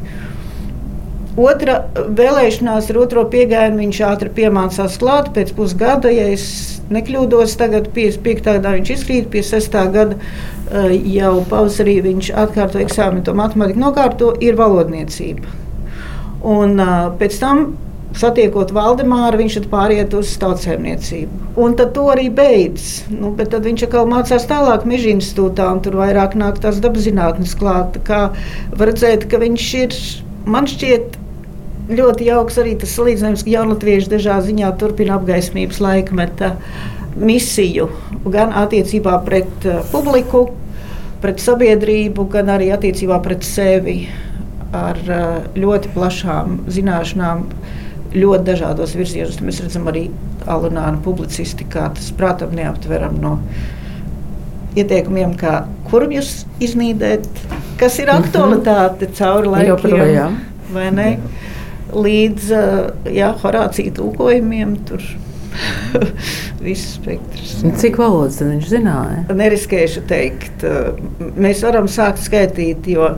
Otra 1.36 1.84
vēlēšanās 1.94 2.88
ar 2.88 3.02
otro 3.04 3.28
piegājienu 3.28 3.84
viņš 3.84 4.00
ātri 4.08 4.32
piemācās 4.40 4.96
klāt. 4.96 5.34
Pēc 5.36 5.52
pusgada, 5.52 6.08
ja 6.08 6.32
es 6.32 6.80
nekļūdos, 6.88 7.58
tagad 7.60 7.92
55. 7.92 8.40
gadā 8.48 8.78
viņš 8.80 8.96
izkrīt, 8.96 9.28
56. 9.28 9.92
gada 9.92 10.16
eh, 10.16 10.96
jau 11.20 11.44
pavasarī 11.44 12.00
viņš 12.00 12.32
atkārto 12.32 12.80
eksāmenu, 12.80 13.26
to 13.28 13.36
matemātiku 13.36 13.90
nokārto, 13.90 14.38
ir 14.40 14.56
valodniecība. 14.56 15.69
Un 16.46 16.78
uh, 16.80 17.10
pēc 17.20 17.36
tam, 17.40 17.64
satiekot 18.16 18.72
Valdemāru, 18.74 19.38
viņš 19.40 19.58
pāriet 19.70 20.14
uz 20.18 20.32
tautsēmniecību. 20.40 21.54
Un 21.60 21.76
tad 21.78 21.92
to 21.96 22.06
arī 22.12 22.28
beidz. 22.32 23.06
Nu, 23.12 23.32
bet 23.36 23.52
tad 23.54 23.66
viņš 23.68 23.86
atkal 23.86 24.08
mācās 24.10 24.46
tālāk 24.50 24.86
Meža 24.88 25.12
institūtā, 25.14 25.68
un 25.74 25.82
tur 25.84 25.98
vairāk 26.00 26.36
nāk 26.38 26.60
tās 26.62 26.80
dabas 26.82 27.06
zinātnes 27.06 27.54
klāt. 27.58 28.00
Kā 28.06 28.30
var 28.74 28.90
redzēt, 28.90 29.28
ka 29.30 29.40
viņš 29.42 29.66
ir, 29.84 29.98
man 30.50 30.68
šķiet, 30.70 31.18
ļoti 31.90 32.30
jauks 32.30 32.58
arī 32.62 32.76
tas 32.78 32.94
salīdzinājums, 32.96 33.44
ka 33.44 33.54
jaunatvieši 33.54 34.10
dažā 34.12 34.38
ziņā 34.46 34.72
turpina 34.80 35.18
apgaismības 35.18 35.80
laikmeta 35.82 36.54
misiju 37.18 37.88
gan 38.30 38.54
attiecībā 38.54 39.16
pret 39.26 39.68
publiku, 39.90 40.46
pret 41.20 41.42
sabiedrību, 41.42 42.26
gan 42.32 42.52
arī 42.54 42.70
attiecībā 42.74 43.18
pret 43.24 43.44
sevi 43.44 43.98
ar 44.76 44.98
uh, 45.06 45.36
ļoti 45.58 45.90
plašām 45.94 46.60
zināšanām, 46.70 47.44
ļoti 48.14 48.46
dažādos 48.46 48.94
virzienos. 48.98 49.40
Mēs 49.44 49.62
redzam 49.64 49.90
arī 49.90 50.08
Alunāna 50.50 50.98
publicistikā, 51.04 51.90
tas, 51.96 52.10
protams, 52.16 52.56
neaptveram 52.56 53.18
no 53.22 53.36
ieteikumiem, 54.78 55.34
kā 55.38 55.64
kur 55.90 56.06
jūs 56.10 56.44
iznīdēt, 56.62 57.26
kas 57.80 57.98
ir 58.02 58.12
aktualitāte 58.14 59.10
cauri 59.18 59.50
laikiem. 59.56 60.38
Vai 60.70 60.90
ne? 60.94 61.08
Līdz 61.90 62.52
uh, 62.54 63.08
jā, 63.10 63.32
Horācija 63.42 63.96
tulkojumiem 63.96 64.76
tur 64.86 65.02
viss 66.64 66.94
spektrs. 66.94 67.56
Cik 67.82 67.98
valodas 67.98 68.38
viņš 68.44 68.70
zināja? 68.70 69.24
Neriskēšu 69.34 70.04
teikt, 70.10 70.62
uh, 70.62 70.94
mēs 71.34 71.64
varam 71.66 71.90
sākt 71.90 72.22
skaitīt, 72.22 72.86
jo 72.94 73.10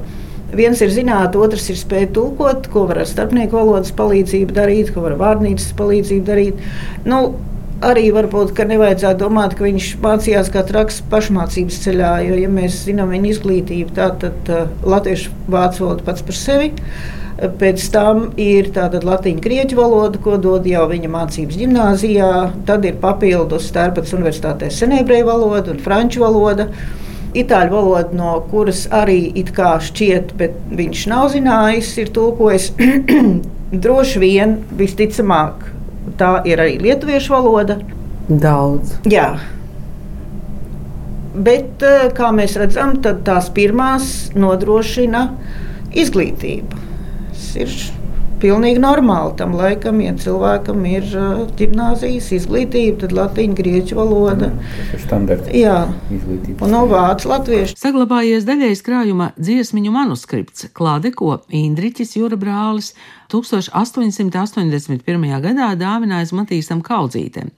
viens 0.57 0.83
ir 0.85 0.93
zināt, 0.93 1.37
otrs 1.38 1.71
ir 1.73 1.79
spēt 1.81 2.12
tulkot, 2.17 2.69
ko 2.73 2.87
var 2.91 3.03
ar 3.03 3.09
starpnieku 3.09 3.57
valodas 3.59 3.95
palīdzību 3.97 4.57
darīt, 4.57 4.93
ko 4.95 5.07
var 5.07 5.17
ar 5.17 5.23
vārnīcas 5.23 5.73
palīdzību 5.79 6.29
darīt. 6.29 6.69
Nu, 7.09 7.25
Arī 7.83 8.12
varbūt 8.15 8.61
nevajadzētu 8.71 9.19
domāt, 9.19 9.57
ka 9.59 9.65
viņš 9.65 9.87
mācījās 10.05 10.53
kā 10.55 10.61
traks 10.69 11.01
pašmācības 11.11 11.81
ceļā, 11.83 12.11
jo, 12.29 12.37
ja 12.38 12.51
mēs 12.53 12.77
zinām 12.87 13.11
viņa 13.11 13.33
izglītību, 13.33 13.95
tā, 13.97 14.12
tad 14.23 14.53
uh, 14.55 14.69
latviešu 14.87 15.33
vācu 15.51 15.83
valoda 15.83 16.07
pats 16.07 16.23
par 16.29 16.38
sevi. 16.38 16.69
Pēc 17.59 17.88
tam 17.91 18.29
ir 18.38 18.69
latīņu 18.71 19.43
grieķu 19.43 19.81
valoda, 19.81 20.21
ko 20.23 20.37
dod 20.38 20.69
jau 20.69 20.85
viņa 20.93 21.11
mācības 21.11 21.59
gimnājā. 21.59 22.31
Tad 22.69 22.87
ir 22.87 23.01
papildus 23.03 23.67
Stērpats 23.73 24.15
Universitātē 24.15 24.71
senebreju 24.71 25.27
valoda 25.27 25.75
un 25.75 25.83
franču 25.83 26.23
valoda. 26.23 26.69
Itāļu 27.33 27.73
valoda, 27.73 28.12
no 28.12 28.35
kuras 28.51 28.85
arī 28.92 29.31
it 29.40 29.55
kā 29.57 29.79
šķiet, 29.81 30.35
bet 30.37 30.59
viņš 30.77 31.05
nav 31.09 31.31
zinājis, 31.33 31.95
ir 32.03 32.11
tulkojis 32.12 32.66
droši 33.85 34.21
vien 34.21 34.59
visticamāk. 34.77 35.64
Tā 36.21 36.35
ir 36.49 36.61
arī 36.61 36.77
lietuviešu 36.83 37.33
valoda. 37.33 37.79
Daudz. 38.29 38.99
Jā. 39.09 39.31
Bet, 41.33 41.81
eh, 41.81 42.11
kā 42.12 42.29
mēs 42.37 42.59
redzam, 42.61 42.99
tās 43.01 43.49
pirmās 43.57 44.12
nodrošina 44.37 45.25
izglītību. 45.97 46.85
Tas 47.33 47.49
ir 47.57 47.73
pilnīgi 48.42 48.83
normāli 48.83 49.37
tam 49.38 49.55
laikam, 49.59 50.00
ja 50.02 50.12
cilvēkam 50.18 50.83
ir 50.90 51.07
gimnāzijas 51.59 52.33
izglītība, 52.38 52.96
tad 53.05 53.14
latīņu, 53.16 53.57
grieķu 53.59 53.98
valoda. 53.98 54.50
Tas 54.76 54.92
ir 54.96 55.00
standarts 55.07 55.48
Jā, 55.57 55.78
izglītības. 56.11 56.62
un 56.66 56.74
no 56.74 56.83
vācu 56.90 57.33
latviešu. 57.33 57.78
Saglabājies 57.78 58.46
daļais 58.48 58.81
krājuma 58.85 59.26
dziesmiņu 59.38 59.90
manuskripts, 59.94 60.68
klāde, 60.76 61.14
ko 61.14 61.38
Indriķis 61.62 62.16
Jūra 62.18 62.37
brālis 62.40 62.92
1881. 63.33 65.40
gadā 65.46 65.68
dāvinājis 65.78 66.35
Matīsam 66.37 66.83
Kaudzītēm. 66.85 67.48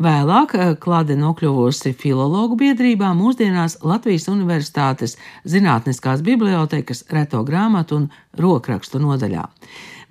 Vēlāk 0.00 0.54
klāde 0.80 1.18
nokļuvusi 1.20 1.92
filologu 1.98 2.56
biedrībā, 2.62 3.08
mūsdienās 3.18 3.80
Latvijas 3.84 4.30
Universitātes 4.32 5.18
Zinātniskās 5.44 6.24
bibliotekas 6.24 7.04
reto 7.12 7.44
grāmatu 7.44 8.00
un 8.00 8.08
rokrakstu 8.38 9.02
nodaļā 9.02 9.44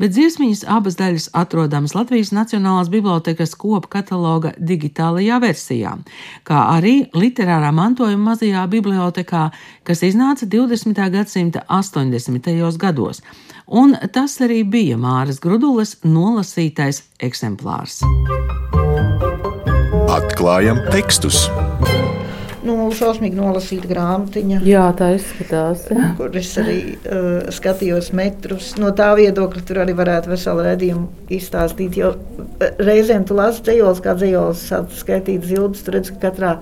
bet 0.02 0.14
dziesmiņas 0.16 0.64
abas 0.72 0.98
daļas 1.00 1.30
atrodamas 1.38 1.96
Latvijas 1.98 2.32
Nacionālās 2.36 2.92
bibliotekas 2.94 3.56
kopu 3.60 3.90
kataloga 3.98 4.54
digitālajā 4.58 5.40
versijā, 5.44 5.96
kā 6.48 6.64
arī 6.78 6.96
literārā 7.18 7.74
mantojuma 7.76 8.32
mazajā 8.32 8.64
bibliotekā, 8.72 9.50
kas 9.88 10.04
iznāca 10.08 10.48
20. 10.50 11.04
gadsimta 11.14 11.66
80. 11.68 12.78
gados. 12.78 13.22
Un 13.68 13.98
tas 14.14 14.38
arī 14.42 14.62
bija 14.64 14.96
Māras 14.98 15.42
Grudules 15.44 15.98
nolasītais 16.08 17.04
eksemplārs. 17.20 18.00
Atklājam 20.08 20.80
tekstus! 20.92 21.50
Nu, 22.68 22.76
šausmīgi 22.96 23.40
nolasīta 23.40 23.90
grāmatiņa. 23.90 24.62
Jā, 24.68 24.86
tā 24.98 25.14
izskatās. 25.18 25.88
Jā. 25.92 26.12
Kur 26.20 26.36
es 26.40 26.52
arī 26.62 26.80
uh, 26.96 27.48
skatījos 27.54 28.12
metrus. 28.18 28.74
No 28.82 28.92
tā 28.98 29.10
viedokļa 29.20 29.64
tur 29.68 29.82
arī 29.84 29.96
varētu 29.98 30.34
veselu 30.34 30.66
redzējumu 30.68 31.32
izstāstīt. 31.40 32.00
Jo 32.00 32.14
reizēm 32.80 33.28
tu 33.28 33.38
lasi 33.38 33.64
dzējols, 33.68 34.04
kā 34.06 34.18
dzējols 34.20 34.66
skaitīt 35.00 35.48
zilbes, 35.48 35.86
tu 35.86 35.96
redz, 35.96 36.12
ka 36.16 36.30
katrā 36.30 36.58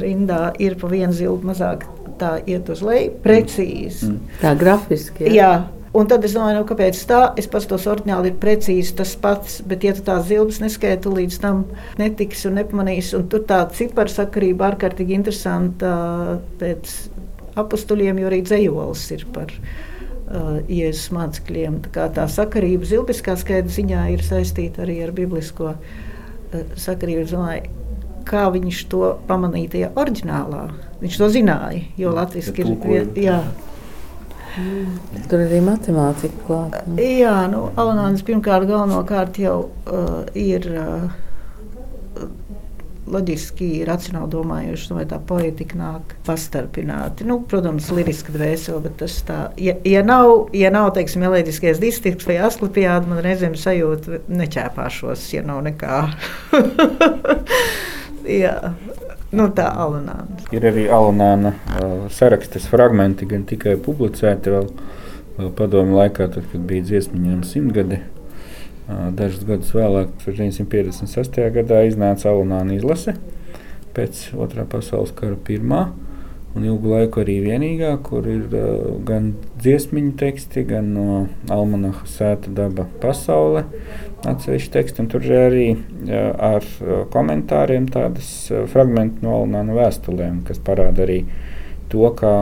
rindā 0.00 0.50
ir 0.62 0.76
pa 0.80 0.90
vienu 0.90 1.14
zilbu 1.16 1.52
mazāk. 1.52 1.86
Tā 2.16 2.38
iet 2.48 2.68
uz 2.72 2.80
leju 2.84 3.16
precīzi. 3.24 4.08
Mm. 4.08 4.36
Tā 4.40 4.54
grafiski. 4.56 5.26
Jā. 5.28 5.34
jā. 5.36 5.50
Un 5.96 6.08
tad 6.10 6.24
es 6.28 6.34
domāju, 6.36 6.58
nu, 6.58 6.66
kāpēc 6.68 6.98
tā? 7.08 7.20
Es 7.40 7.46
pats 7.48 7.68
tos 7.70 7.86
oriģināli 7.88 8.32
ir 8.32 8.38
precīzi 8.40 8.96
tas 8.98 9.14
pats, 9.20 9.60
bet, 9.64 9.84
ja 9.86 9.94
tu 9.96 10.02
tās 10.04 10.26
zilbes 10.28 10.58
neskaitu, 10.60 11.12
līdz 11.16 11.38
tam 11.40 11.62
netiks 12.00 12.44
un 12.48 12.58
nepamanīs, 12.60 13.14
un 13.16 13.24
tur 13.32 13.46
tā 13.48 13.62
cipara 13.76 14.12
sakarība 14.12 14.70
ārkārtīgi 14.72 15.16
interesanta 15.16 15.92
pēc 16.60 16.92
apustuļiem, 17.56 18.20
jo 18.20 18.28
arī 18.28 18.42
dzējols 18.44 19.04
ir 19.16 19.24
par 19.32 19.54
uh, 19.56 20.58
Jēzus 20.68 21.08
mācekļiem. 21.16 21.80
Tā, 21.86 21.94
kā 21.94 22.08
tā 22.18 22.26
sakarība 22.34 22.88
zilbiskā 22.90 23.38
skaita 23.40 23.72
ziņā 23.72 24.04
ir 24.12 24.24
saistīta 24.26 24.84
arī 24.84 24.98
ar 25.06 25.14
biblisko 25.16 25.72
uh, 25.72 26.66
sakarību. 26.82 27.24
Domāju, 27.32 27.72
kā 28.28 28.44
viņš 28.52 28.82
to 28.92 29.14
pamanīja 29.30 29.72
tajā 29.76 29.94
oriģinālā. 30.02 30.66
Viņš 31.00 31.22
to 31.22 31.30
zināja, 31.32 31.86
jo 32.00 32.12
latviešu 32.16 32.54
ir. 32.90 33.08
Jā. 33.28 33.40
Tur 35.30 35.42
arī 35.44 35.60
matemātika 35.64 36.42
klāta. 36.46 36.82
Nu. 36.88 36.96
Jā, 37.02 37.36
nu, 37.52 37.66
Alanāns 37.76 38.24
pirmkārt 38.26 38.68
galvenokārt 38.70 39.40
jau 39.42 39.56
uh, 39.66 40.22
ir 40.38 40.68
uh, 40.72 41.08
loģiski, 43.12 43.68
racionāli 43.86 44.30
domājuši, 44.32 44.94
vai 44.96 45.04
tā 45.08 45.18
poetika 45.22 45.78
nāk 45.78 46.16
pastarpināti. 46.26 47.26
Nu, 47.28 47.38
protams, 47.48 47.90
liriski 47.94 48.34
dvēseli, 48.34 48.82
bet 48.86 48.98
tas 49.02 49.18
tā, 49.28 49.38
ja, 49.62 49.76
ja 49.86 50.02
nav, 50.06 50.48
ja 50.56 50.72
nav, 50.74 50.90
teiksim, 50.96 51.22
melodiskais 51.26 51.80
distrikts 51.82 52.26
vai 52.28 52.40
asklapijāda, 52.48 53.06
man 53.10 53.22
reizēm 53.26 53.54
sajūta 53.60 54.22
neķēpāšos, 54.26 55.28
ja 55.36 55.44
nav 55.46 55.62
nekā. 55.68 56.02
Jā. 58.42 58.56
Nu, 59.34 59.48
tā 59.50 59.66
Alunāna. 59.74 60.38
Ir 60.54 60.64
arī 60.68 60.84
Alunāna 60.92 61.50
uh, 61.56 62.04
sarakstes 62.14 62.68
fragmenti, 62.70 63.26
gan 63.26 63.42
tikai 63.48 63.74
publicēti 63.82 64.52
vēl, 64.54 64.68
vēl 65.38 65.50
padomu 65.58 65.98
laikā, 65.98 66.28
tad, 66.36 66.46
kad 66.52 66.62
bija 66.68 66.86
dziesmiņām 66.86 67.40
simtgadi. 67.46 67.98
Uh, 68.86 69.08
dažus 69.18 69.42
gadus 69.48 69.72
vēlāk, 69.74 70.12
1956. 70.22 71.40
gadā, 71.58 71.82
iznāca 71.88 72.30
Alunāna 72.30 72.78
izlase 72.78 73.16
pēc 73.96 74.28
otrā 74.36 74.66
pasaules 74.68 75.14
kara 75.16 75.38
pirmā. 75.40 75.88
Un 76.56 76.64
ilgu 76.64 76.88
laiku 76.88 77.20
arī 77.20 77.34
vienīgā, 77.44 77.90
kur 78.00 78.24
ir 78.32 78.46
uh, 78.56 78.94
gan 79.04 79.34
dziesmiņu 79.60 80.14
teksti, 80.16 80.62
gan 80.70 80.88
no 80.96 81.18
Almanaha 81.52 82.06
sēta 82.08 82.48
daba 82.56 82.86
pasaule, 83.02 83.66
atsevišķi 84.24 84.72
teksti. 84.78 85.04
Tur 85.12 85.28
arī 85.36 85.66
uh, 85.74 86.32
ar 86.32 86.64
komentāriem 87.12 87.90
tādas 87.92 88.30
uh, 88.48 88.64
fragmenti 88.72 89.20
no 89.26 89.36
Almanaha 89.42 89.82
vēstulēm, 89.82 90.40
kas 90.48 90.62
parāda 90.64 91.04
arī 91.04 91.20
to, 91.92 92.08
kā, 92.16 92.34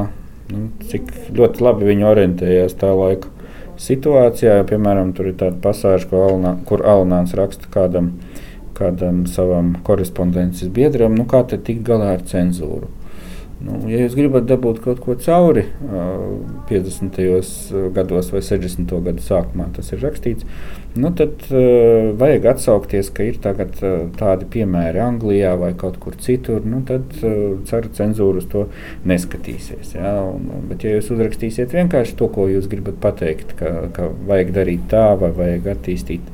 nu, 0.55 0.69
cik 0.87 1.11
ļoti 1.35 1.67
labi 1.67 1.91
viņi 1.91 2.11
orientējās 2.15 2.79
tā 2.79 2.95
laika 2.95 3.35
situācijā. 3.83 4.61
Piemēram, 4.71 5.11
tur 5.19 5.33
ir 5.33 5.39
tāda 5.43 5.59
pasāža, 5.65 6.07
Alnā, 6.31 6.55
kur 6.69 6.87
Alnāns 6.87 7.35
raksta 7.35 7.67
kādam, 7.75 8.15
kādam 8.79 9.25
savam 9.27 9.75
korespondences 9.87 10.71
biedram, 10.71 11.19
nu, 11.19 11.27
kā 11.27 11.43
tad 11.51 11.67
tikt 11.67 11.83
galā 11.91 12.15
ar 12.15 12.23
cenzūru. 12.31 12.94
Nu, 13.65 13.79
ja 13.89 14.03
jūs 14.03 14.15
gribat 14.17 14.45
dabūt 14.49 14.83
kaut 14.85 15.01
ko 15.01 15.15
cauri 15.25 15.63
uh, 15.87 16.65
50. 16.69 17.21
gados 17.97 18.29
vai 18.35 18.43
60. 18.45 18.91
gadu 19.07 19.25
sākumā, 19.25 19.71
tas 19.77 19.89
ir 19.95 20.03
rakstīts, 20.05 20.45
nu, 21.01 21.11
tad 21.17 21.47
uh, 21.49 22.11
vajag 22.21 22.51
atsaukties, 22.53 23.09
ka 23.15 23.25
ir 23.25 23.39
tagad 23.45 23.79
uh, 23.81 24.05
tādi 24.19 24.49
piemēri 24.57 25.01
Anglijā 25.05 25.55
vai 25.61 25.73
kaut 25.81 25.97
kur 26.03 26.19
citur. 26.21 26.61
Nu, 26.69 26.83
tad 26.89 27.17
ceru 27.71 27.93
cenzūra 27.97 28.43
uz 28.43 28.51
to 28.53 28.67
neskatīsies. 29.09 29.95
Ja? 29.97 30.13
Un, 30.29 30.69
bet, 30.69 30.85
ja 30.85 30.99
jūs 30.99 31.13
uzrakstīsiet 31.15 31.73
vienkārši 31.73 32.19
to, 32.21 32.29
ko 32.35 32.51
jūs 32.53 32.69
gribat 32.71 33.01
pateikt, 33.01 33.57
ka, 33.61 33.89
ka 33.97 34.11
vajag 34.29 34.55
darīt 34.59 34.87
tā 34.93 35.09
vai 35.21 35.33
vajag 35.37 35.73
attīstīt 35.79 36.33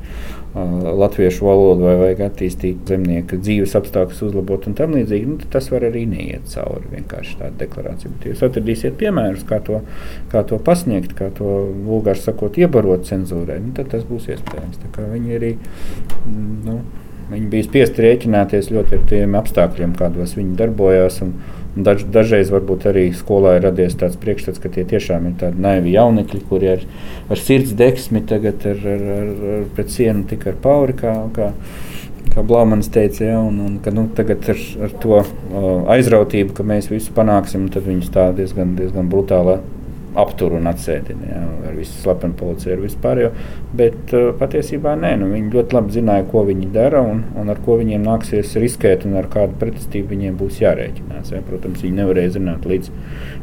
latviešu 0.53 1.45
valodu 1.47 1.85
vai 1.85 1.93
vajag 1.99 2.23
attīstīt 2.25 2.89
zemnieka 2.89 3.37
dzīves 3.39 3.75
apstākļus, 3.79 4.23
uzlabot 4.27 4.65
un 4.67 4.75
tam 4.75 4.95
līdzīgi, 4.97 5.29
nu, 5.29 5.51
tas 5.53 5.69
var 5.71 5.85
arī 5.87 6.03
neiet 6.11 6.49
cauri 6.51 6.91
vienkārši 6.91 7.37
tādu 7.39 7.59
deklarāciju. 7.61 8.11
Bet 8.17 8.27
jūs 8.27 8.43
atradīsiet 8.49 8.97
piemērus, 8.99 9.45
kā 9.47 9.61
to, 9.63 9.79
kā 10.33 10.43
to 10.47 10.59
pasniegt, 10.59 11.15
kā 11.15 11.29
to 11.37 11.53
vulgāri 11.87 12.19
sakot, 12.19 12.59
iebarot 12.59 13.07
cenzūrai, 13.07 13.61
nu, 13.63 13.71
tad 13.77 13.93
tas 13.95 14.03
būs 14.07 14.27
iespējams. 14.35 14.83
Viņi 14.99 15.39
arī 15.39 15.53
mm, 15.55 16.51
nu, 16.67 16.77
viņi 17.31 17.47
bija 17.53 17.69
spiesti 17.69 18.03
rēķināties 18.03 18.73
ļoti 18.75 18.99
ar 18.99 19.07
tiem 19.07 19.39
apstākļiem, 19.39 19.95
kādos 19.99 20.35
viņi 20.35 20.59
darbojās. 20.59 21.21
Un, 21.23 21.35
Daž, 21.71 22.03
dažreiz 22.11 22.49
varbūt 22.51 22.89
arī 22.89 23.05
skolā 23.15 23.53
ir 23.55 23.63
radies 23.63 23.95
tāds 23.95 24.17
priekšstats, 24.19 24.59
ka 24.59 24.67
tie 24.73 24.83
tiešām 24.87 25.29
ir 25.29 25.37
tādi 25.39 25.63
naivi 25.63 25.93
jaunekļi, 25.93 26.41
kuri 26.49 26.67
ar, 26.73 26.83
ar 27.31 27.39
sirds 27.39 27.71
deksmi 27.79 28.25
tagad 28.27 28.65
ar, 28.67 28.81
ar, 28.95 29.05
ar, 29.15 29.29
ar 29.53 29.63
pret 29.77 29.93
sienu 29.93 30.25
tik 30.27 30.43
ar 30.51 30.59
pauri. 30.63 30.97
Kā, 30.99 31.15
kā, 31.35 31.53
Kā 32.31 32.45
Blāmanis 32.47 32.87
teica, 32.87 33.25
ja, 33.27 33.39
un, 33.43 33.57
un, 33.59 33.71
ka 33.83 33.91
nu, 33.91 34.05
tagad 34.15 34.45
ar, 34.53 34.59
ar 34.85 34.93
to 35.03 35.17
uh, 35.17 35.25
aizrautību, 35.91 36.53
ka 36.55 36.63
mēs 36.63 36.87
visu 36.87 37.11
panāksim, 37.11 37.65
tad 37.73 37.83
viņus 37.83 38.07
tā 38.13 38.29
diezgan, 38.37 38.71
diezgan 38.77 39.09
brutāli 39.11 39.57
aptur 40.19 40.55
un 40.57 40.67
atsēdina 40.71 41.29
ja, 41.29 41.41
ar 41.69 41.77
visu 41.77 41.95
slepenu 42.01 42.35
policiju, 42.39 42.73
ar 42.75 42.83
vispār. 42.83 43.21
Bet 43.77 44.13
uh, 44.17 44.31
patiesībā 44.39 44.95
nē, 44.99 45.13
nu, 45.21 45.31
viņi 45.31 45.53
ļoti 45.55 45.77
labi 45.77 45.95
zināja, 45.95 46.27
ko 46.31 46.43
viņi 46.47 46.71
dara 46.75 47.03
un, 47.07 47.23
un 47.39 47.53
ar 47.53 47.61
ko 47.63 47.77
viņiem 47.79 48.03
nāksies 48.07 48.57
riskēt 48.61 49.07
un 49.07 49.17
ar 49.21 49.29
kādu 49.31 49.57
pretestību 49.61 50.11
viņiem 50.15 50.37
būs 50.41 50.61
jārēķinās. 50.63 51.33
Ja. 51.35 51.43
Protams, 51.47 51.83
viņi 51.85 52.01
nevarēja 52.01 52.35
zināt 52.37 52.67
līdz, 52.67 52.91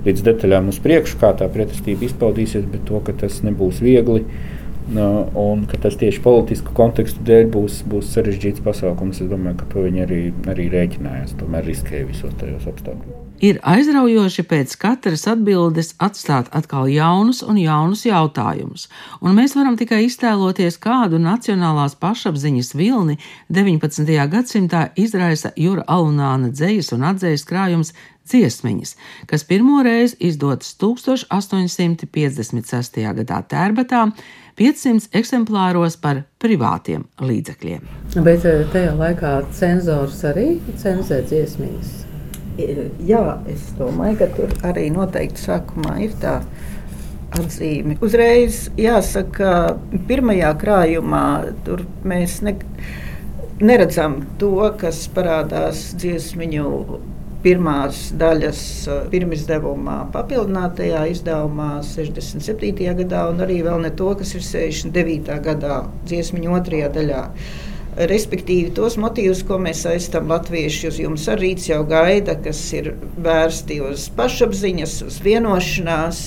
līdz 0.06 0.28
detaļām 0.28 0.70
uz 0.72 0.80
priekšu, 0.84 1.18
kā 1.22 1.32
tā 1.38 1.48
pretestība 1.52 2.08
izpaudīsies, 2.08 2.68
bet 2.68 2.86
to, 2.88 3.02
ka 3.04 3.16
tas 3.24 3.42
nebūs 3.46 3.82
viegli. 3.84 4.24
Uh, 4.24 4.56
un 5.34 5.66
ka 5.68 5.76
tas 5.76 5.96
tieši 6.00 6.22
politisku 6.24 6.72
kontekstu 6.76 7.24
dēļ 7.28 7.50
būs, 7.52 7.82
būs 7.92 8.12
sarežģīts 8.14 8.64
pasākums. 8.64 9.20
Es 9.20 9.30
domāju, 9.30 9.60
ka 9.60 9.72
to 9.74 9.86
viņi 9.88 10.04
arī, 10.06 10.20
arī 10.48 10.68
rēķinājās. 10.72 11.36
Tomēr 11.40 11.68
riskēja 11.68 12.08
visos 12.08 12.36
tajos 12.40 12.68
apstākļos. 12.72 13.27
Ir 13.38 13.60
aizraujoši 13.62 14.42
pēc 14.50 14.72
katras 14.82 15.22
atbildes 15.30 15.92
atstāt 16.02 16.48
atkal 16.58 16.88
jaunus 16.90 17.38
un 17.46 17.54
jaunus 17.62 18.02
jautājumus, 18.02 18.90
un 19.22 19.30
mēs 19.38 19.54
varam 19.54 19.78
tikai 19.78 20.02
iztēloties, 20.08 20.74
kādu 20.82 21.22
nacionālās 21.22 21.94
pašapziņas 22.02 22.74
vilni 22.74 23.14
19. 23.54 24.10
gadsimtā 24.32 24.90
izraisa 24.98 25.54
Jūra 25.54 25.86
Alunāna 25.86 26.50
dzējas 26.50 26.90
un 26.96 27.06
atzējas 27.12 27.44
krājums 27.46 27.94
dziesmiņas, 28.28 28.96
kas 29.30 29.46
pirmoreiz 29.46 30.18
izdotas 30.18 30.74
1856. 30.82 32.98
gadā 33.22 33.38
Tērbatā, 33.54 34.10
500 34.58 35.14
eksemplāros 35.14 35.94
par 36.02 36.26
privātiem 36.42 37.06
līdzekļiem. 37.22 37.86
Bet 38.18 38.42
eh, 38.42 38.66
tajā 38.74 38.98
laikā 38.98 39.46
cenzors 39.54 40.26
arī 40.26 40.58
cenzē 40.74 41.22
dziesmiņas. 41.30 42.07
Jā, 42.58 43.38
es 43.46 43.68
domāju, 43.78 44.16
ka 44.18 44.26
tur 44.34 44.54
arī 44.66 44.88
noteikti 44.90 45.44
sākumā 45.44 45.92
ir 46.02 46.16
tā 46.18 46.40
atzīme. 47.38 47.98
Uzreiz 48.02 48.64
jāsaka, 48.78 49.52
ka 49.78 50.00
pirmajā 50.08 50.50
krājumā 50.58 51.26
tur 51.66 51.84
mēs 52.08 52.40
ne, 52.42 52.56
neredzam 53.62 54.24
to, 54.40 54.56
kas 54.80 55.04
parādās 55.14 55.92
dziesmiņu 56.00 56.72
pirmās 57.44 58.08
daļas 58.18 58.60
pirmizdevumā, 59.12 60.00
papildinātajā 60.14 61.04
izdevumā 61.12 61.70
67. 61.86 62.90
gadā, 63.04 63.28
un 63.30 63.44
arī 63.44 63.60
vēl 63.62 63.86
ne 63.86 63.94
to, 63.94 64.10
kas 64.18 64.34
ir 64.34 64.42
69. 64.42 65.38
gadā, 65.46 65.84
dziesmiņa 66.10 66.54
otrajā 66.58 66.90
daļā. 66.98 67.24
Respektīvi, 67.98 68.70
tos 68.76 68.94
motīvus, 69.00 69.40
ko 69.46 69.56
mēs 69.62 69.82
saistām 69.82 70.28
latvieši, 70.30 70.90
uz 70.90 70.98
jums 71.02 71.24
arī 71.32 71.56
jau 71.58 71.80
gaida, 71.88 72.36
kas 72.38 72.60
ir 72.78 72.92
vērsti 73.18 73.80
uz 73.82 74.06
pašapziņas, 74.14 75.00
uz 75.08 75.16
vienošanās, 75.24 76.20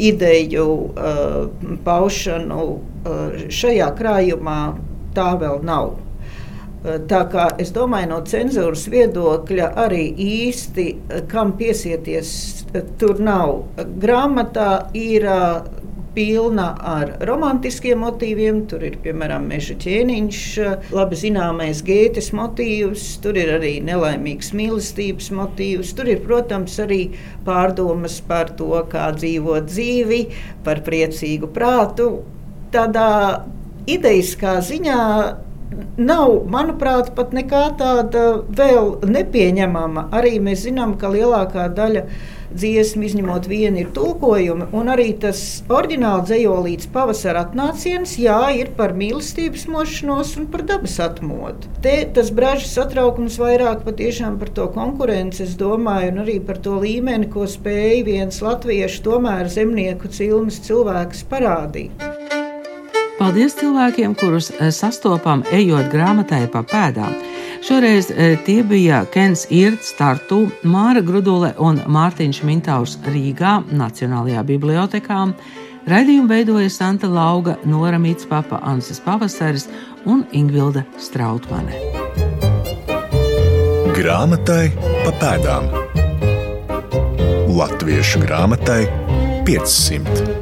ideju 0.00 0.68
uh, 0.70 1.74
paušanu. 1.84 2.62
Uh, 2.70 3.42
šajā 3.52 3.90
krājumā 3.98 4.60
tā 5.16 5.34
vēl 5.40 5.60
nav. 5.66 5.98
Tā 6.80 7.20
kā 7.28 7.42
es 7.60 7.74
domāju, 7.76 8.08
no 8.08 8.18
cenzūras 8.24 8.86
viedokļa 8.88 9.66
arī 9.82 10.06
īsti 10.16 10.86
kam 11.28 11.52
piesieties, 11.58 12.30
tur 12.96 13.20
nav. 13.20 13.66
Grāmatā 14.00 14.86
ir 14.96 15.26
pilna 16.14 16.70
ar 16.92 17.12
romantiskiem 17.28 18.00
motīviem. 18.04 18.64
Tur 18.70 18.84
ir 18.86 18.96
piemēram 19.04 19.46
meža 19.50 19.76
ķēniņš, 19.80 20.40
labi 20.94 21.18
zināmais 21.20 21.82
gētes 21.86 22.32
motīvs, 22.36 23.06
tur 23.24 23.38
ir 23.40 23.54
arī 23.58 23.76
nelaimīgs 23.86 24.52
mīlestības 24.56 25.30
motīvs. 25.36 25.94
Tur 25.98 26.10
ir, 26.14 26.22
protams, 26.24 26.78
arī 26.82 27.02
pārdomas 27.46 28.20
par 28.26 28.54
to, 28.58 28.72
kā 28.90 29.10
dzīvot 29.16 29.70
dzīvi, 29.70 30.24
par 30.66 30.82
priecīgu 30.86 31.50
prātu. 31.54 32.10
Tādā 32.74 33.10
ideiskā 33.90 34.58
ziņā 34.62 34.98
nav, 36.00 36.34
manuprāt, 36.50 37.12
pat 37.16 37.34
nekā 37.36 37.62
tāda 37.78 38.24
vēl 38.56 38.92
nepieņemama. 39.06 40.08
Arī 40.16 40.38
mēs 40.42 40.64
zinām, 40.66 40.96
ka 41.00 41.10
lielākā 41.12 41.68
daļa 41.76 42.04
dziesmu, 42.54 43.04
izņemot 43.08 43.48
vienu, 43.50 43.82
ir 43.82 43.90
tulkojumi, 43.96 44.68
un 44.76 44.92
arī 44.92 45.10
tas 45.22 45.40
oriģināli 45.70 46.26
dzējolīts 46.28 46.90
pavasara 46.94 47.44
atnāciens, 47.46 48.16
jā, 48.20 48.38
ir 48.58 48.72
par 48.78 48.94
mīlestības 48.98 49.66
mošanos 49.70 50.34
un 50.40 50.48
par 50.52 50.66
dabas 50.68 50.98
atmodu. 51.02 51.70
Te 51.84 51.96
tas 52.16 52.32
bražas 52.34 52.74
satraukums 52.76 53.38
vairāk 53.40 53.84
patiešām 53.86 54.38
par 54.40 54.52
to 54.56 54.68
konkurenci, 54.74 55.44
es 55.46 55.56
domāju, 55.60 56.14
un 56.14 56.24
arī 56.24 56.38
par 56.44 56.60
to 56.64 56.78
līmeni, 56.82 57.30
ko 57.32 57.46
spēja 57.50 58.04
viens 58.10 58.42
latviešu 58.44 59.04
tomēr 59.06 59.50
zemnieku 59.52 60.10
cilmes 60.12 60.62
cilvēks 60.66 61.26
parādīt. 61.30 62.09
Paldies 63.20 63.52
cilvēkiem, 63.58 64.14
kurus 64.16 64.46
eh, 64.54 64.70
sastopam 64.72 65.42
ejot 65.52 65.90
grāmatai 65.92 66.46
pa 66.48 66.62
pēdām. 66.64 67.12
Šoreiz 67.60 68.08
eh, 68.14 68.38
tie 68.46 68.62
bija 68.64 69.02
Kens 69.12 69.44
Irts, 69.52 69.92
Tartu, 69.98 70.46
Māra 70.64 71.02
Grudule 71.04 71.52
un 71.60 71.82
Mārtiņš 71.84 72.40
Mintaurs 72.48 72.96
Rīgā, 73.04 73.58
Nacionālajā 73.76 74.46
bibliotekā. 74.48 75.20
Raidījumu 75.90 76.32
veidoja 76.32 76.72
Santa 76.72 77.12
Lauga, 77.12 77.58
Nora 77.68 78.00
Mitspapa, 78.00 78.62
Anses 78.64 79.04
Pavasaris 79.04 79.68
un 80.08 80.24
Ingvilda 80.32 80.86
Strautmane. 80.96 81.76
Grāmatai 84.00 84.70
pa 85.04 85.16
pēdām 85.20 85.68
Latviešu 87.52 88.24
grāmatai 88.24 88.86
500. 89.44 90.39